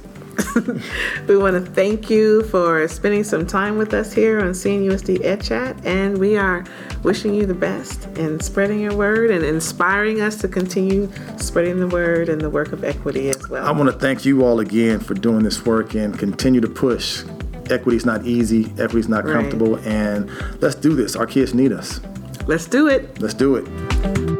we 1.27 1.37
want 1.37 1.53
to 1.63 1.71
thank 1.73 2.09
you 2.09 2.43
for 2.43 2.87
spending 2.87 3.23
some 3.23 3.45
time 3.45 3.77
with 3.77 3.93
us 3.93 4.13
here 4.13 4.39
on 4.39 4.51
CNUSD 4.51 5.23
Ed 5.23 5.43
Chat, 5.43 5.75
and 5.85 6.17
we 6.17 6.37
are 6.37 6.63
wishing 7.03 7.33
you 7.33 7.45
the 7.45 7.53
best 7.53 8.05
in 8.17 8.39
spreading 8.39 8.79
your 8.79 8.95
word 8.95 9.29
and 9.29 9.43
inspiring 9.43 10.21
us 10.21 10.37
to 10.37 10.47
continue 10.47 11.11
spreading 11.37 11.79
the 11.79 11.87
word 11.87 12.29
and 12.29 12.39
the 12.41 12.49
work 12.49 12.71
of 12.71 12.83
equity 12.83 13.29
as 13.29 13.49
well. 13.49 13.65
I 13.65 13.71
want 13.71 13.91
to 13.91 13.97
thank 13.97 14.23
you 14.25 14.43
all 14.45 14.59
again 14.59 14.99
for 14.99 15.13
doing 15.13 15.43
this 15.43 15.65
work 15.65 15.95
and 15.95 16.17
continue 16.17 16.61
to 16.61 16.69
push. 16.69 17.23
Equity 17.69 17.97
is 17.97 18.05
not 18.05 18.25
easy, 18.25 18.65
equity 18.79 18.99
is 18.99 19.09
not 19.09 19.25
Right. 19.25 19.33
comfortable, 19.33 19.75
and 19.85 20.29
let's 20.61 20.75
do 20.75 20.95
this. 20.95 21.15
Our 21.15 21.25
kids 21.25 21.53
need 21.53 21.71
us. 21.71 21.99
Let's 22.47 22.65
do 22.65 22.87
it. 22.87 23.21
Let's 23.21 23.33
do 23.33 23.55
it. 23.55 24.30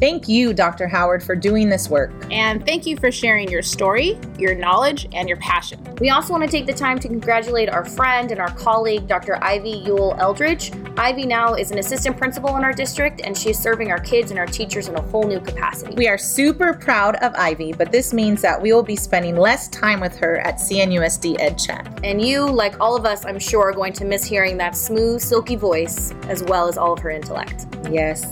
Thank 0.00 0.28
you, 0.28 0.54
Dr. 0.54 0.86
Howard, 0.86 1.24
for 1.24 1.34
doing 1.34 1.68
this 1.68 1.88
work. 1.90 2.12
And 2.30 2.64
thank 2.64 2.86
you 2.86 2.96
for 2.96 3.10
sharing 3.10 3.50
your 3.50 3.62
story, 3.62 4.18
your 4.38 4.54
knowledge, 4.54 5.08
and 5.12 5.28
your 5.28 5.38
passion. 5.38 5.82
We 6.00 6.10
also 6.10 6.32
want 6.32 6.44
to 6.44 6.50
take 6.50 6.66
the 6.66 6.72
time 6.72 7.00
to 7.00 7.08
congratulate 7.08 7.68
our 7.68 7.84
friend 7.84 8.30
and 8.30 8.38
our 8.38 8.54
colleague, 8.54 9.08
Dr. 9.08 9.42
Ivy 9.42 9.70
Yule 9.70 10.14
Eldridge. 10.20 10.70
Ivy 10.96 11.26
now 11.26 11.54
is 11.54 11.72
an 11.72 11.78
assistant 11.78 12.16
principal 12.16 12.56
in 12.56 12.62
our 12.62 12.72
district, 12.72 13.22
and 13.22 13.36
she's 13.36 13.58
serving 13.58 13.90
our 13.90 13.98
kids 13.98 14.30
and 14.30 14.38
our 14.38 14.46
teachers 14.46 14.86
in 14.86 14.94
a 14.94 15.02
whole 15.02 15.26
new 15.26 15.40
capacity. 15.40 15.94
We 15.96 16.06
are 16.06 16.18
super 16.18 16.74
proud 16.74 17.16
of 17.16 17.34
Ivy, 17.34 17.72
but 17.72 17.90
this 17.90 18.12
means 18.12 18.40
that 18.42 18.60
we 18.60 18.72
will 18.72 18.84
be 18.84 18.96
spending 18.96 19.36
less 19.36 19.66
time 19.68 20.00
with 20.00 20.16
her 20.18 20.38
at 20.38 20.56
CNUSD 20.56 21.40
Ed 21.40 21.58
Chat. 21.58 21.86
and 22.04 22.22
you, 22.22 22.46
like 22.46 22.78
all 22.80 22.94
of 22.94 23.04
us, 23.04 23.24
I'm 23.26 23.38
sure, 23.40 23.68
are 23.68 23.72
going 23.72 23.92
to 23.94 24.04
miss 24.04 24.24
hearing 24.24 24.56
that 24.58 24.76
smooth, 24.76 25.20
silky 25.20 25.56
voice, 25.56 26.12
as 26.28 26.44
well 26.44 26.68
as 26.68 26.78
all 26.78 26.92
of 26.92 27.00
her 27.00 27.10
intellect. 27.10 27.66
Yes. 27.90 28.24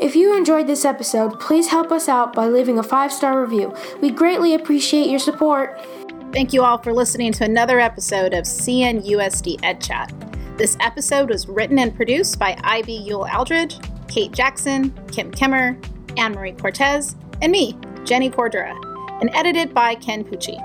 If 0.00 0.16
you 0.16 0.36
enjoyed 0.36 0.66
this 0.66 0.84
episode, 0.84 1.38
please 1.38 1.68
help 1.68 1.92
us 1.92 2.08
out 2.08 2.32
by 2.32 2.48
leaving 2.48 2.80
a 2.80 2.82
five 2.82 3.12
star 3.12 3.40
review. 3.40 3.72
We 4.00 4.10
greatly 4.10 4.52
appreciate 4.52 5.08
your 5.08 5.20
support. 5.20 5.80
Thank 6.32 6.52
you 6.52 6.64
all 6.64 6.78
for 6.78 6.92
listening 6.92 7.30
to 7.34 7.44
another 7.44 7.78
episode 7.78 8.34
of 8.34 8.46
CNUSD 8.46 9.60
Ed 9.62 9.80
Chat. 9.80 10.12
This 10.56 10.76
episode 10.78 11.30
was 11.30 11.48
written 11.48 11.80
and 11.80 11.92
produced 11.96 12.38
by 12.38 12.56
Ivy 12.62 12.92
Yule 12.92 13.26
Aldridge, 13.26 13.76
Kate 14.06 14.30
Jackson, 14.30 14.92
Kim 15.10 15.32
Kimmer, 15.32 15.76
Anne 16.16 16.32
Marie 16.32 16.52
Cortez, 16.52 17.16
and 17.42 17.50
me, 17.50 17.76
Jenny 18.04 18.30
Cordura, 18.30 18.72
and 19.20 19.30
edited 19.34 19.74
by 19.74 19.96
Ken 19.96 20.22
Pucci. 20.22 20.60